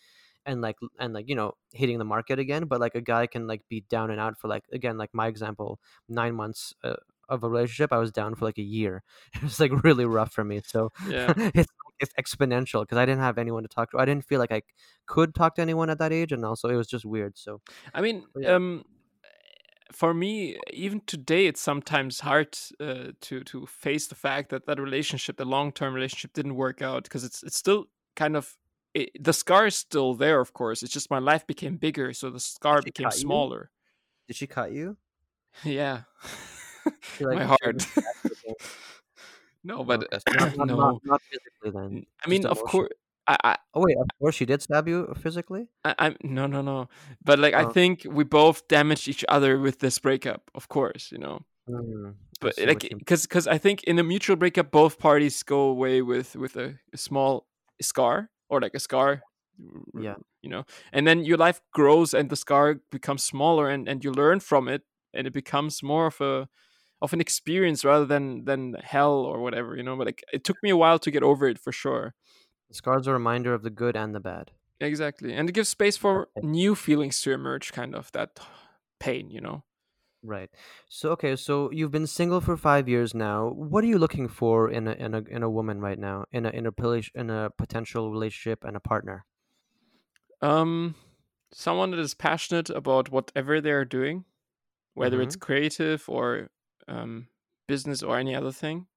[0.45, 3.47] and like and like you know hitting the market again but like a guy can
[3.47, 6.95] like be down and out for like again like my example nine months uh,
[7.29, 9.03] of a relationship i was down for like a year
[9.35, 13.21] it was like really rough for me so yeah it's it's exponential because I didn't
[13.21, 13.99] have anyone to talk to.
[13.99, 14.61] I didn't feel like I
[15.05, 17.37] could talk to anyone at that age, and also it was just weird.
[17.37, 17.61] So
[17.93, 18.55] I mean, Yeah.
[18.55, 18.85] um,
[19.91, 24.79] for me, even today, it's sometimes hard uh, to to face the fact that that
[24.79, 28.55] relationship, the long term relationship, didn't work out because it's it's still kind of
[28.93, 30.39] it, the scar is still there.
[30.39, 33.21] Of course, it's just my life became bigger, so the scar became cut you?
[33.21, 33.71] smaller.
[34.27, 34.97] did she cut you?
[35.63, 36.01] yeah,
[37.19, 37.85] like, my heart.
[39.63, 40.23] no, but Okay,
[40.57, 40.75] not, no.
[40.77, 42.05] not, not physically then.
[42.25, 42.89] I mean, of course,
[43.27, 45.67] I, I Oh wait, of course she did stab you physically.
[45.85, 46.89] I, I'm no, no, no.
[47.23, 47.69] But like, I Oh.
[47.69, 50.49] think we both damaged each other with this breakup.
[50.55, 51.41] Of course, you know.
[51.69, 56.01] Mm, But like, because because I think in a mutual breakup, both parties go away
[56.01, 57.45] with with a, a small
[57.81, 59.21] scar or like a scar
[59.93, 60.15] Yeah.
[60.41, 60.63] You know,
[60.93, 64.67] and then your life grows and the scar becomes smaller and and you learn from
[64.69, 66.47] it and it becomes more of a
[67.01, 69.97] of an experience rather than than hell or whatever, you know.
[69.97, 72.15] But like it took me a while to get over it for sure.
[72.69, 74.53] The scars are a reminder of the good and the bad.
[74.79, 75.33] Exactly.
[75.33, 78.39] And it gives space for new feelings to emerge kind of that
[78.99, 79.63] pain, you know.
[80.21, 80.49] Right.
[80.89, 83.49] So okay, so you've been single for five years now.
[83.51, 86.25] What are you looking for in a in a in a woman right now?
[86.31, 89.25] In a in a in a potential relationship and a partner?
[90.41, 90.95] Um
[91.51, 94.25] someone that is passionate about whatever they're doing,
[94.95, 95.37] whether it's Mm-hmm.
[95.37, 96.51] creative or
[96.89, 97.27] um
[97.67, 98.87] business or any other thing.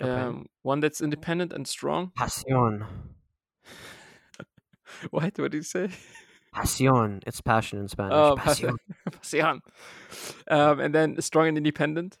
[0.00, 0.10] Okay.
[0.10, 2.12] Um one that's independent and strong.
[2.18, 2.86] Pasión.
[5.10, 5.36] What?
[5.38, 5.88] What did you say?
[6.54, 7.20] Pasión.
[7.26, 8.14] It's passion in Spanish.
[8.14, 8.76] Oh, Pasión.
[9.10, 9.60] pasión.
[10.48, 12.16] Um, and then strong and independent,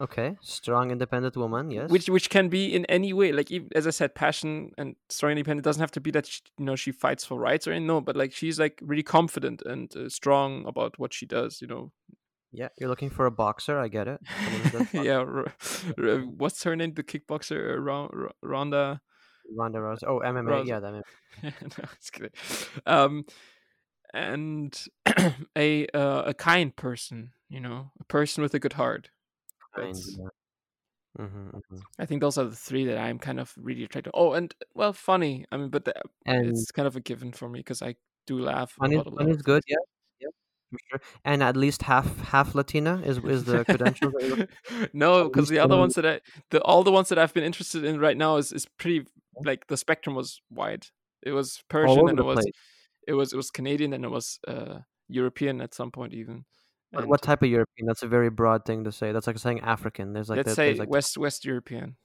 [0.00, 0.36] Okay.
[0.40, 1.70] Strong, independent woman.
[1.70, 1.90] Yes.
[1.90, 3.32] which which can be in any way.
[3.32, 6.40] Like even, as I said, passion and strong independent doesn't have to be that she,
[6.58, 7.86] you know she fights for rights or anything.
[7.86, 11.60] No, but like she's like really confident and uh, strong about what she does.
[11.60, 11.92] You know.
[12.52, 13.78] Yeah, you're looking for a boxer.
[13.78, 14.20] I get it.
[14.44, 15.04] Someone who does boxing.
[15.04, 15.18] yeah.
[15.18, 15.52] r-
[15.98, 16.94] r- what's her name?
[16.94, 19.00] The kickboxer, Ron- Ronda.
[19.56, 20.04] Ronda Rousey.
[20.06, 20.50] Oh, MMA.
[20.50, 20.66] Rousey.
[20.66, 20.92] Yeah, that.
[21.42, 22.30] no, it's kidding.
[22.86, 23.24] Um,
[24.12, 24.76] and
[25.56, 27.32] a uh, a kind person.
[27.48, 29.10] You know, a person with a good heart.
[29.74, 30.26] Kind, yeah.
[31.18, 31.76] Mm-hmm, mm-hmm.
[31.98, 34.10] I think those are the three that I'm kind of really attracted.
[34.12, 34.16] To.
[34.16, 35.44] Oh, and well, funny.
[35.50, 35.94] I mean, but the,
[36.26, 37.96] And it's kind of a given for me because I
[38.26, 39.18] do laugh money, about a lot.
[39.22, 39.62] money's of good.
[39.66, 39.76] Yeah,
[40.90, 41.00] sure.
[41.24, 44.10] And at least half half Latina is is the credential.
[44.12, 47.08] that you're looking- no, because the other one- ones that I, the all the ones
[47.08, 49.06] that I've been interested in right now is is pretty
[49.44, 50.86] like the spectrum was wide.
[51.22, 52.54] It was Persian and it was place.
[53.08, 56.44] it was it was Canadian and it was uh European at some point even.
[56.92, 57.86] What, And what type of European?
[57.86, 59.12] That's a very broad thing to say.
[59.12, 60.12] That's like saying African.
[60.12, 61.96] There's like let's that- say like West West European.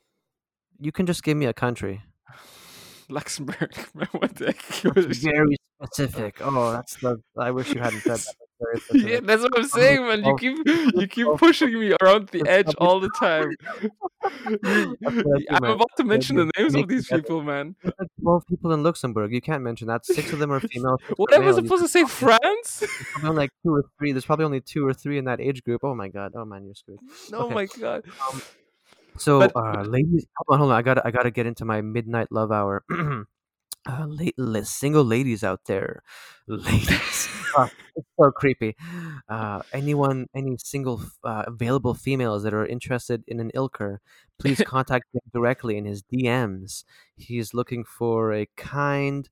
[0.80, 2.01] you can just give me a country.
[3.09, 3.76] Luxembourg.
[4.11, 4.61] what the heck?
[4.93, 6.38] Very specific.
[6.41, 7.18] Oh, that's the.
[7.38, 8.36] I wish you hadn't said that.
[8.60, 8.86] That's.
[8.93, 10.24] Yeah, that's what I'm saying, man.
[10.26, 10.58] You keep
[10.95, 13.51] you keep pushing me around the edge all the time.
[13.84, 17.76] You- That's what I do, I'm about to mention the names of these people, man.
[18.22, 19.32] Twelve people in Luxembourg.
[19.32, 20.06] You can't mention that.
[20.06, 20.97] Six of them are female.
[21.18, 22.06] What am I supposed to say?
[22.06, 22.84] France?
[23.24, 24.12] Only like two or three.
[24.14, 25.82] There's probably only two or three in that age group.
[25.84, 26.32] Oh my god.
[26.36, 26.99] Oh man, you're screwed.
[27.34, 28.03] Oh my god.
[29.18, 30.78] So, But- uh, ladies, hold on, hold on.
[30.78, 32.84] I got, I got to get into my midnight love hour.
[33.86, 34.07] uh,
[34.38, 36.03] la- single ladies out there,
[36.47, 37.29] ladies.
[37.57, 38.75] Ah, it's so creepy.
[39.29, 43.99] Uh, anyone, any single uh, available females that are interested in an Ilker,
[44.38, 46.83] please contact him directly in his DMs.
[47.15, 49.29] He's looking for a kind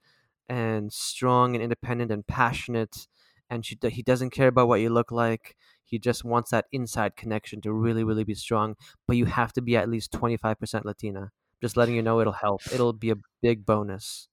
[0.48, 3.08] and strong and independent and passionate,
[3.50, 5.56] and she, he doesn't care about what you look like.
[5.84, 8.76] He just wants that inside connection to really, really be strong.
[9.08, 11.32] But you have to be at least 25% Latina.
[11.62, 12.62] Just letting you know it'll help.
[12.74, 14.28] It'll be a big bonus.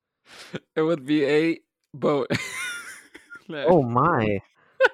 [0.77, 1.61] It would be a
[1.95, 2.29] boat.
[3.49, 4.39] Like, Oh my.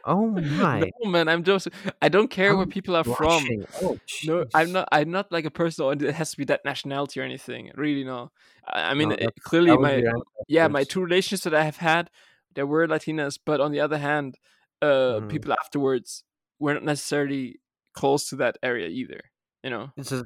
[0.05, 0.91] Oh my.
[1.03, 1.29] No, man.
[1.29, 1.69] I'm just.
[2.01, 3.45] I don't care where I'm people are from.
[3.83, 4.89] Oh, No, I'm not.
[4.93, 5.85] I'm not like a person.
[5.85, 7.71] oh, It has to be that nationality or anything.
[7.75, 8.31] Really, no.
[8.67, 10.03] I, I mean, No, clearly, my
[10.49, 12.09] yeah, my two relationships that I have had,
[12.55, 14.39] there were Latinas, but on the other hand,
[14.81, 15.29] uh, Mhm.
[15.29, 16.25] people afterwards
[16.59, 17.61] were not necessarily
[17.93, 19.21] close to that area either.
[19.63, 20.25] You know, This is,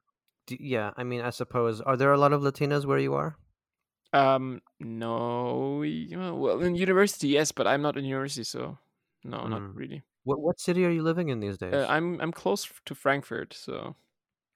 [0.48, 0.92] yeah.
[0.96, 1.80] I mean, I suppose.
[1.80, 3.36] Are there a lot of Latinas where you are?
[4.12, 5.78] Um, no,
[6.36, 8.78] well, in university, yes, but I'm not in university, so
[9.24, 9.74] no, not Mm.
[9.74, 10.02] really.
[10.24, 11.82] What what city are you living in these days?
[11.82, 13.96] Uh, I'm I'm close to Frankfurt, so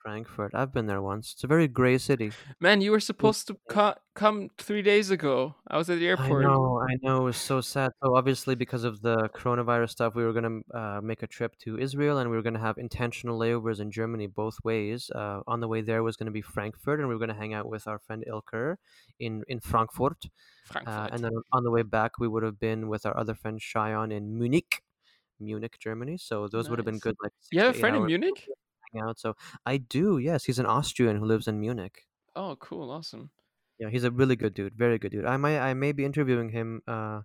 [0.04, 0.54] Frankfurt.
[0.54, 1.32] I've been there once.
[1.32, 2.30] It's a very gray city.
[2.60, 5.54] man, you were supposed to co- come three days ago.
[5.66, 6.44] I was at the airport.
[6.44, 7.22] I know, I know.
[7.22, 7.90] It was so sad.
[8.02, 11.78] So obviously, because of the coronavirus stuff, we were gonna uh, make a trip to
[11.78, 15.10] Israel, and we were gonna have intentional layovers in Germany both ways.
[15.14, 17.66] Uh, on the way there was gonna be Frankfurt, and we were gonna hang out
[17.66, 18.76] with our friend Ilker
[19.18, 20.26] in in Frankfurt.
[20.66, 20.94] Frankfurt.
[20.94, 23.58] Uh, and then on the way back, we would have been with our other friend
[23.60, 24.82] Cheyenne in Munich,
[25.40, 26.18] Munich, Germany.
[26.18, 28.46] So those would have been good, like you have a friend in Munich?
[29.00, 29.18] Out.
[29.18, 29.34] So
[29.66, 30.18] I do.
[30.18, 32.06] Yes, he's an Austrian who lives in Munich.
[32.36, 33.30] Oh, cool, awesome.
[33.78, 35.24] Yeah, he's a really good dude, very good dude.
[35.26, 37.22] I might, I may be interviewing him uh,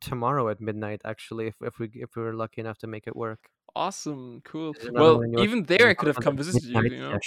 [0.00, 1.00] tomorrow at midnight.
[1.04, 3.48] Actually, if if we if we were lucky enough to make it work.
[3.74, 4.74] Awesome, cool.
[4.92, 6.80] Well, one in York even there, I could have come visit you.
[6.82, 7.18] You know.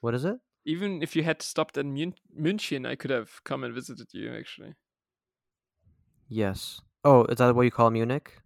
[0.00, 0.38] What is it?
[0.64, 4.30] even if you had stopped in Mun- München, I could have come and visited you.
[4.34, 4.74] Actually,
[6.28, 6.80] Yes.
[7.04, 8.42] Oh, is that what you call Munich?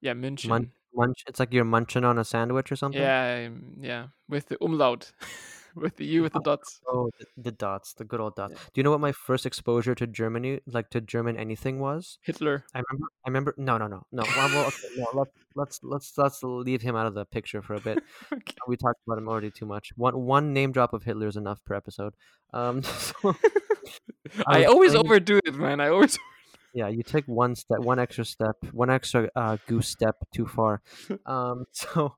[0.00, 0.70] yeah, München.
[0.94, 1.24] Munch.
[1.26, 3.00] It's like you're munching on a sandwich or something.
[3.00, 5.12] Yeah, um, yeah, with the umlaut.
[5.76, 6.80] with the U with the dots.
[6.88, 8.52] Oh, the, the dots, the good old dots.
[8.52, 8.58] Yeah.
[8.72, 12.18] Do you know what my first exposure to Germany, like to German anything, was?
[12.22, 12.64] Hitler.
[12.74, 13.06] I remember.
[13.24, 13.54] I remember.
[13.56, 14.22] No, no, no, no.
[14.36, 17.74] Well, well, okay, no let's let's let's let's leave him out of the picture for
[17.74, 18.02] a bit.
[18.32, 18.54] Okay.
[18.68, 19.90] We talked about him already too much.
[19.96, 22.14] One one name drop of Hitler is enough per episode.
[22.52, 23.34] Um, so,
[24.46, 25.80] I I always playing- overdo it, man.
[25.80, 26.18] I always.
[26.74, 30.82] Yeah, you take one step, one extra step, one extra uh, goose step too far.
[31.26, 32.16] Um, so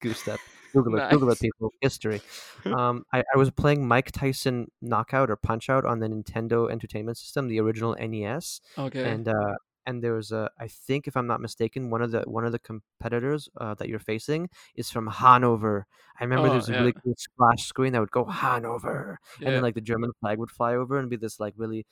[0.00, 0.40] goose step.
[0.74, 1.08] Google it.
[1.10, 1.72] Google it, people.
[1.80, 2.20] History.
[2.66, 7.16] Um, I, I was playing Mike Tyson Knockout or Punch Out on the Nintendo Entertainment
[7.16, 9.08] System, the original NES, Okay.
[9.10, 9.54] and uh,
[9.86, 12.50] and there was a, I think if I'm not mistaken, one of the one of
[12.52, 15.86] the competitors uh, that you're facing is from Hanover.
[16.18, 16.78] I remember Oh, there's a yeah.
[16.80, 20.50] really cool splash screen that would go Hanover, and then like the German flag would
[20.50, 21.86] fly over and be this like really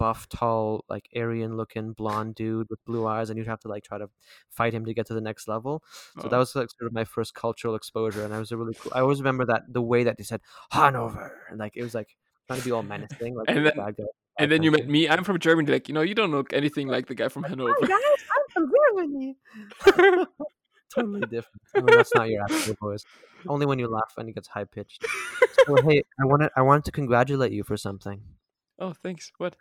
[0.00, 3.84] buff, tall, like Aryan looking blonde dude with blue eyes, and you'd have to like
[3.84, 4.08] try to
[4.50, 5.82] fight him to get to the next level.
[6.20, 6.38] So that Oh.
[6.40, 8.92] was like sort of my first cultural exposure, and I was a really cool.
[8.94, 10.40] I always remember that the way that they said
[10.72, 13.92] Hanover, and like it was like trying to be all menacing, like And then- guy.
[14.38, 15.06] and then you met me.
[15.08, 15.70] I'm from Germany.
[15.70, 17.76] Like you know, you don't look anything like the guy from Hanover.
[17.80, 19.36] Hi guys, I'm from Germany.
[20.94, 21.60] totally different.
[21.76, 23.04] I mean, that's not your actual voice.
[23.46, 25.04] Only when you laugh and it gets high pitched.
[25.66, 28.22] So hey, I wanted I wanted to congratulate you for something.
[28.78, 29.30] oh, thanks.
[29.38, 29.56] What?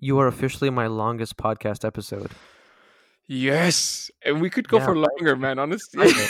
[0.00, 2.30] You are officially my longest podcast episode.
[3.26, 5.58] Yes, and we could go Yeah, for longer, man.
[5.58, 6.10] Honestly.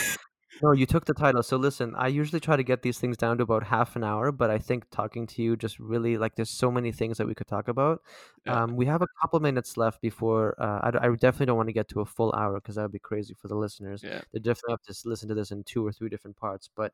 [0.62, 1.42] No, you took the title.
[1.42, 4.30] So listen, I usually try to get these things down to about half an hour,
[4.30, 7.34] but I think talking to you just really like there's so many things that we
[7.34, 8.02] could talk about.
[8.44, 8.64] Yeah.
[8.64, 10.54] Um, we have a couple minutes left before.
[10.60, 12.92] Uh, I, I definitely don't want to get to a full hour because that would
[12.92, 14.02] be crazy for the listeners.
[14.02, 14.20] yeah.
[14.32, 16.68] They definitely have to listen to this in two or three different parts.
[16.76, 16.92] But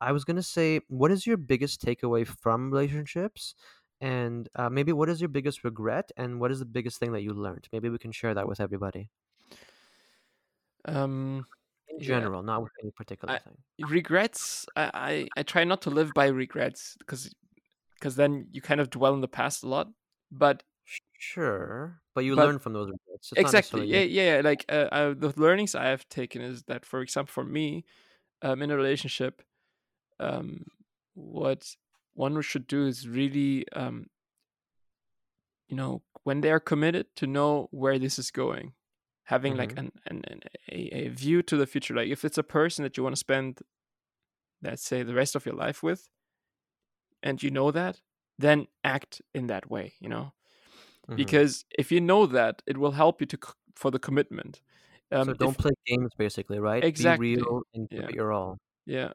[0.00, 3.54] I was gonna say, what is your biggest takeaway from relationships?
[4.00, 7.22] And uh, maybe what is your biggest regret, and what is the biggest thing that
[7.22, 7.68] you learned?
[7.72, 9.10] Maybe we can share that with everybody
[10.84, 11.46] Um.
[11.88, 12.06] in Yeah.
[12.06, 13.56] general, not with any particular I- thing.
[13.88, 17.30] regrets I, I i try not to live by regrets because
[17.94, 19.88] because then you kind of dwell in the past a lot
[20.30, 20.62] but
[21.18, 23.32] Sure, but you But- learn from those regrets.
[23.32, 26.84] It's exactly yeah, yeah yeah, like uh, uh, the learnings i have taken is that
[26.86, 27.84] for example for me
[28.42, 29.42] um, in a relationship
[30.20, 30.64] um
[31.14, 31.74] what
[32.16, 34.06] one should do is really um
[35.68, 38.72] you know when they are committed to know where this is going
[39.24, 40.40] having like an, an, an
[40.70, 43.20] a, a view to the future like if it's a person that you want to
[43.20, 43.60] spend
[44.62, 46.08] let's say the rest of your life with
[47.22, 48.00] and you know that
[48.38, 50.32] then act in that way you know
[51.08, 51.16] Mhm.
[51.16, 53.38] because if you know that it will help you to
[53.74, 54.60] for the commitment
[55.12, 56.84] um so don't play games, basically, right?
[56.84, 58.08] Exactly, Be real and give yeah.
[58.08, 58.58] it your all.
[58.86, 59.12] yeah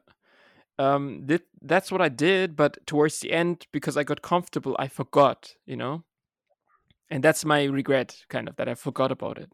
[0.82, 4.88] um that, that's what i did but towards the end because i got comfortable i
[4.88, 5.94] forgot you know
[7.10, 9.50] and that's my regret kind of that i forgot about it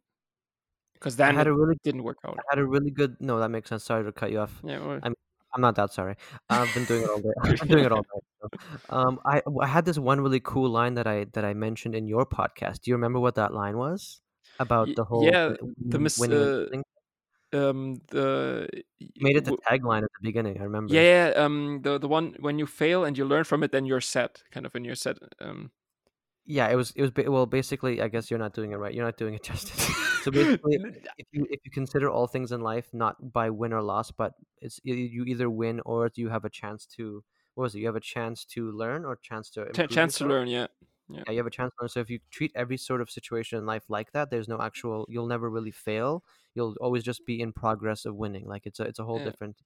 [0.95, 3.17] because then had it a really, didn't work out I had a really good.
[3.21, 3.85] No, that makes sense.
[3.85, 4.61] Sorry to cut you off.
[4.65, 4.99] yeah well,
[5.55, 6.17] I'm not that sorry.
[6.51, 7.31] I've been doing it all day.
[7.43, 8.59] I've been doing it all day.
[8.91, 12.07] Um, I I had this one really cool line that I that I mentioned in
[12.07, 12.83] your podcast.
[12.83, 14.21] Do you remember what that line was
[14.59, 15.25] about the whole?
[15.25, 16.67] yeah, the win- mis- uh?
[17.53, 18.69] Um the
[18.99, 20.59] You made it the tagline at the beginning.
[20.61, 20.95] I remember.
[20.95, 23.87] yeah, yeah um the the one when you fail and you learn from it then
[23.87, 25.71] you're set kind of when you're set um
[26.47, 26.93] Yeah, it was.
[26.93, 27.11] It was.
[27.11, 28.95] ba- Well, basically, I guess you're not doing it right.
[28.95, 29.95] You're not doing it justice.
[30.21, 30.81] so basically,
[31.19, 34.33] if you if you consider all things in life not by win or loss, but
[34.63, 37.23] it's you either win or you have a chance to
[37.55, 37.81] what was it?
[37.81, 40.25] You have a chance to learn or chance to improve chance to yourself?
[40.25, 40.67] learn yeah
[41.27, 41.89] Yeah, you have a chance to learn.
[41.91, 45.07] So if you treat every sort of situation in life like that, there's no actual.
[45.11, 46.25] You'll never really fail.
[46.59, 48.47] You'll always just be in progress of winning.
[48.47, 49.31] Like it's a it's a whole Yeah.
[49.31, 49.57] different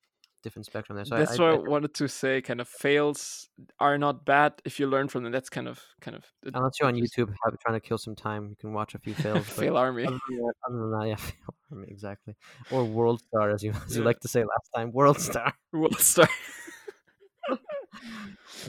[0.42, 1.04] different spectrum there.
[1.06, 2.42] So that's I, I, what I wanted to say.
[2.42, 3.48] Kind of fails
[3.80, 5.32] are not bad if you learn from them.
[5.32, 8.14] That's kind of kind of the unless you're on YouTube have, trying to kill some
[8.14, 9.46] time, you can watch a few fails.
[9.62, 10.04] fail army.
[10.04, 12.34] Other than that, other than that, yeah, fail army, exactly.
[12.70, 14.06] Or World Star, as you as you Yeah.
[14.10, 15.54] like to say last time, World Star.
[15.72, 16.28] World star.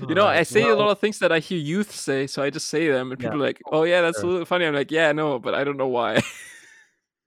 [0.08, 2.50] you know, I say a lot of things that I hear youth say, so I
[2.50, 3.30] just say them, and Yeah.
[3.30, 5.54] people are like, "Oh yeah, that's a little funny." I'm like, "Yeah, I know, but
[5.54, 6.22] I don't know why."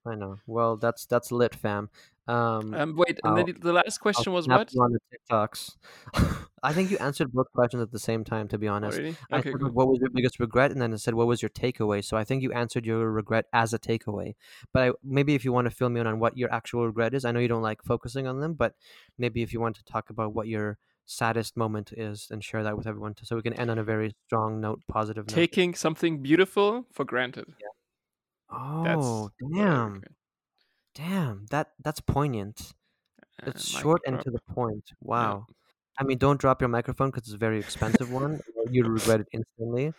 [0.07, 0.39] I know.
[0.47, 1.91] Well, that's that's lit, fam.
[2.29, 4.73] Um, um, wait, and then the last I'll question was what?
[4.77, 4.99] on the
[5.31, 5.77] TikToks.
[6.63, 8.49] I think you answered both questions at the same time.
[8.49, 9.17] To be Oh, honest, really?
[9.31, 9.71] I Okay, cool.
[9.71, 12.05] what was your biggest regret, and then I said, what was your takeaway?
[12.05, 14.35] So I think you answered your regret as a takeaway.
[14.73, 17.15] But I, maybe if you want to fill me in on what your actual regret
[17.15, 18.75] is, I know you don't like focusing on them, but
[19.19, 22.77] maybe if you want to talk about what your saddest moment is and share that
[22.77, 25.35] with everyone, so we can end on a very strong note, positive note.
[25.35, 27.47] Taking something beautiful for granted.
[27.47, 27.76] That's
[28.49, 30.03] Oh, what I damn,
[30.95, 32.75] damn, that that's poignant.
[33.43, 34.93] Uh, It's short and to the point.
[35.01, 35.47] Wow.
[35.99, 38.41] I mean, don't drop your microphone because it's a very expensive one.
[38.71, 39.95] You'd regret it instantly.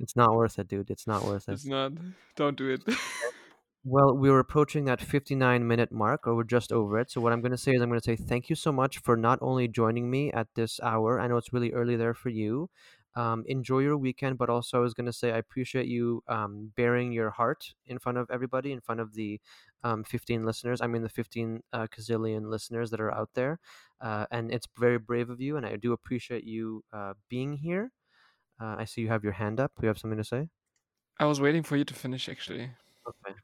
[0.00, 0.90] It's not worth it, dude.
[0.90, 1.54] It's not worth it.
[1.54, 1.92] It's not.
[2.36, 2.82] Don't do it.
[3.84, 7.10] Well, we were approaching that 59 minute mark, or we're just over it.
[7.10, 8.98] So, what I'm going to say is, I'm going to say thank you so much
[8.98, 11.20] for not only joining me at this hour.
[11.20, 12.68] I know it's really early there for you.
[13.16, 16.70] Um, enjoy your weekend, but also I was going to say I appreciate you um,
[16.76, 19.40] bearing your heart in front of everybody, in front of the
[19.82, 20.80] um, 15 listeners.
[20.82, 23.58] I mean, the 15 uh, gazillion listeners that are out there.
[24.00, 27.90] Uh, and it's very brave of you, and I do appreciate you uh, being here.
[28.60, 29.72] Uh, I see you have your hand up.
[29.80, 30.48] You have something to say?
[31.18, 32.70] I was waiting for you to finish, actually.
[33.08, 33.34] Okay.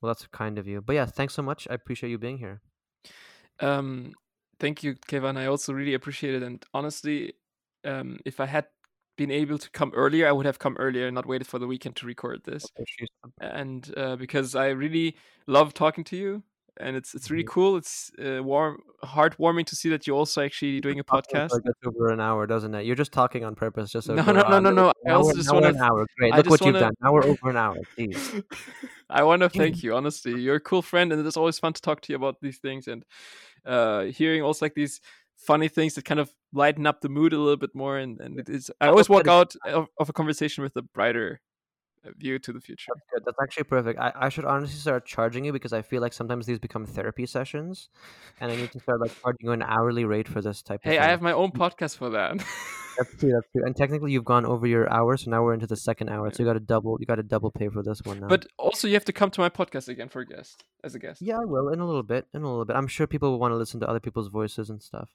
[0.00, 0.80] Well, that's kind of you.
[0.80, 1.66] But yeah, thanks so much.
[1.70, 2.62] I appreciate you being here.
[3.60, 4.12] Um,
[4.60, 5.36] thank you, Kevin.
[5.36, 6.42] I also really appreciate it.
[6.42, 7.34] And honestly,
[7.84, 8.66] um, if I had
[9.18, 11.66] been able to come earlier, I would have come earlier and not waited for the
[11.66, 12.64] weekend to record this.
[13.38, 15.16] And uh, because I really
[15.46, 16.42] love talking to you,
[16.80, 17.50] and it's it's really mm-hmm.
[17.50, 17.76] cool.
[17.76, 21.50] It's uh, warm, heartwarming to see that you're also actually doing a podcast.
[21.84, 22.86] Over an hour, doesn't it?
[22.86, 24.92] You're just talking on purpose, just so no, no, no, no, no.
[25.06, 26.06] I also just want an hour.
[26.16, 26.78] Great, look what wanna...
[26.78, 26.94] you've done.
[27.02, 27.76] Now we're over an hour.
[27.94, 28.42] Please.
[29.10, 29.94] I want to thank you.
[29.94, 32.58] Honestly, you're a cool friend, and it's always fun to talk to you about these
[32.58, 33.04] things and
[33.66, 35.00] uh, hearing also like these
[35.36, 37.98] funny things that kind of lighten up the mood a little bit more.
[37.98, 38.70] And and it is.
[38.80, 41.40] I always walk out of, of a conversation with a brighter
[42.04, 42.92] uh, view to the future.
[42.94, 43.22] That's good.
[43.24, 43.98] That's actually perfect.
[43.98, 47.26] I, I should honestly start charging you because I feel like sometimes these become therapy
[47.26, 47.88] sessions,
[48.40, 50.80] and I need to start like charging you an hourly rate for this type.
[50.82, 52.44] Hey, of hey I have my own podcast for that.
[52.98, 53.32] that's true.
[53.32, 53.64] That's true.
[53.64, 56.30] And technically, you've gone over your hour, so now we're into the second hour.
[56.32, 56.96] So you got to double.
[57.00, 58.28] You got to double pay for this one now.
[58.28, 60.98] But also, you have to come to my podcast again for a guest, as a
[60.98, 61.22] guest.
[61.22, 62.26] Yeah, I will in a little bit.
[62.34, 64.68] In a little bit, I'm sure people will want to listen to other people's voices
[64.70, 65.10] and stuff.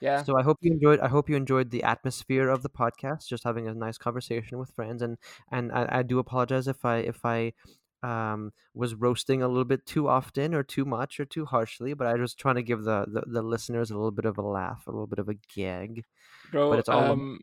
[0.00, 0.22] Yeah.
[0.22, 1.00] So I hope you enjoyed.
[1.00, 4.70] I hope you enjoyed the atmosphere of the podcast, just having a nice conversation with
[4.72, 5.02] friends.
[5.02, 5.16] And
[5.50, 7.52] and I, I do apologize if I if I
[8.02, 12.06] um, was roasting a little bit too often or too much or too harshly, but
[12.06, 14.86] I was trying to give the, the, the listeners a little bit of a laugh,
[14.86, 16.04] a little bit of a gag.
[16.50, 17.40] Bro, but it's all um,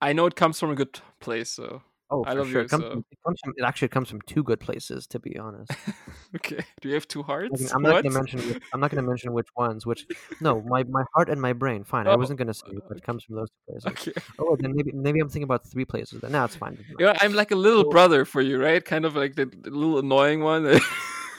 [0.00, 1.82] I know it comes from a good place, so
[2.12, 2.60] Oh, I for love sure.
[2.60, 2.66] you.
[2.66, 3.52] It, comes So from, it comes from.
[3.56, 5.70] It actually comes from two good places, to be honest.
[6.36, 6.62] okay.
[6.82, 7.72] Do you have two hearts?
[7.72, 8.40] I'm not gonna mention.
[8.40, 9.86] Which, I'm not gonna mention which ones.
[9.86, 10.06] Which
[10.40, 11.84] no, my my heart and my brain.
[11.84, 12.06] Fine.
[12.06, 14.08] I Oh, wasn't gonna say, but it comes from those two places.
[14.08, 14.20] okay.
[14.38, 16.20] Oh, then maybe maybe I'm thinking about three places.
[16.20, 16.76] Then no, it's fine.
[16.98, 18.84] know, I'm like a little brother for you, right?
[18.84, 20.64] Kind of like the, the little annoying one.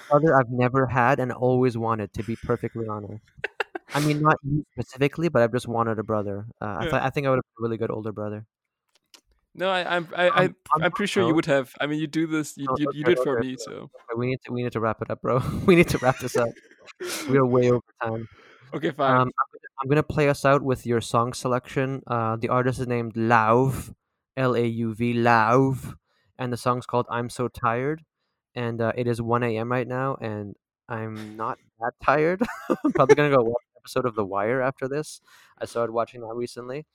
[0.09, 2.11] brother, I've never had and always wanted.
[2.13, 3.21] To be perfectly honest.
[3.93, 6.47] I mean, not you specifically, but I've just wanted a brother.
[6.59, 6.89] Uh, I yeah.
[6.89, 8.47] thought I think I would have been a really good older brother.
[9.55, 11.73] No, I, I'm I, I I'm, I'm I'm pretty sure you would have.
[11.79, 12.57] I mean, you do this.
[12.57, 13.57] You no, you, you okay, do it for okay, me.
[13.59, 13.89] So.
[14.17, 15.41] We need to we need to wrap it up, bro.
[15.65, 16.49] we need to wrap this up.
[17.29, 18.27] We are way over time.
[18.73, 19.11] okay, Um, fine.
[19.11, 22.01] I'm gonna, I'm gonna play us out with your song selection.
[22.07, 23.93] Uh, the artist is named Lauv,
[24.35, 25.95] L A U V, Lauv,
[26.37, 28.03] and the song's called "I'm So Tired."
[28.55, 29.71] And uh, it is 1 a.m.
[29.71, 30.55] right now, and
[30.89, 32.41] I'm not that tired.
[32.83, 35.21] I'm probably gonna go watch an episode of The Wire after this.
[35.59, 36.85] I started watching that recently.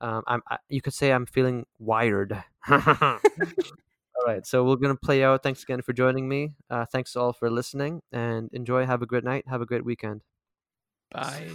[0.00, 2.32] Um, I'm, I, you could say I'm feeling wired.
[2.70, 3.18] all
[4.26, 5.42] right, so we're gonna play out.
[5.42, 6.54] Thanks again for joining me.
[6.70, 8.86] Uh, thanks all for listening, and enjoy.
[8.86, 9.44] Have a great night.
[9.48, 10.22] Have a great weekend.
[11.10, 11.50] Bye.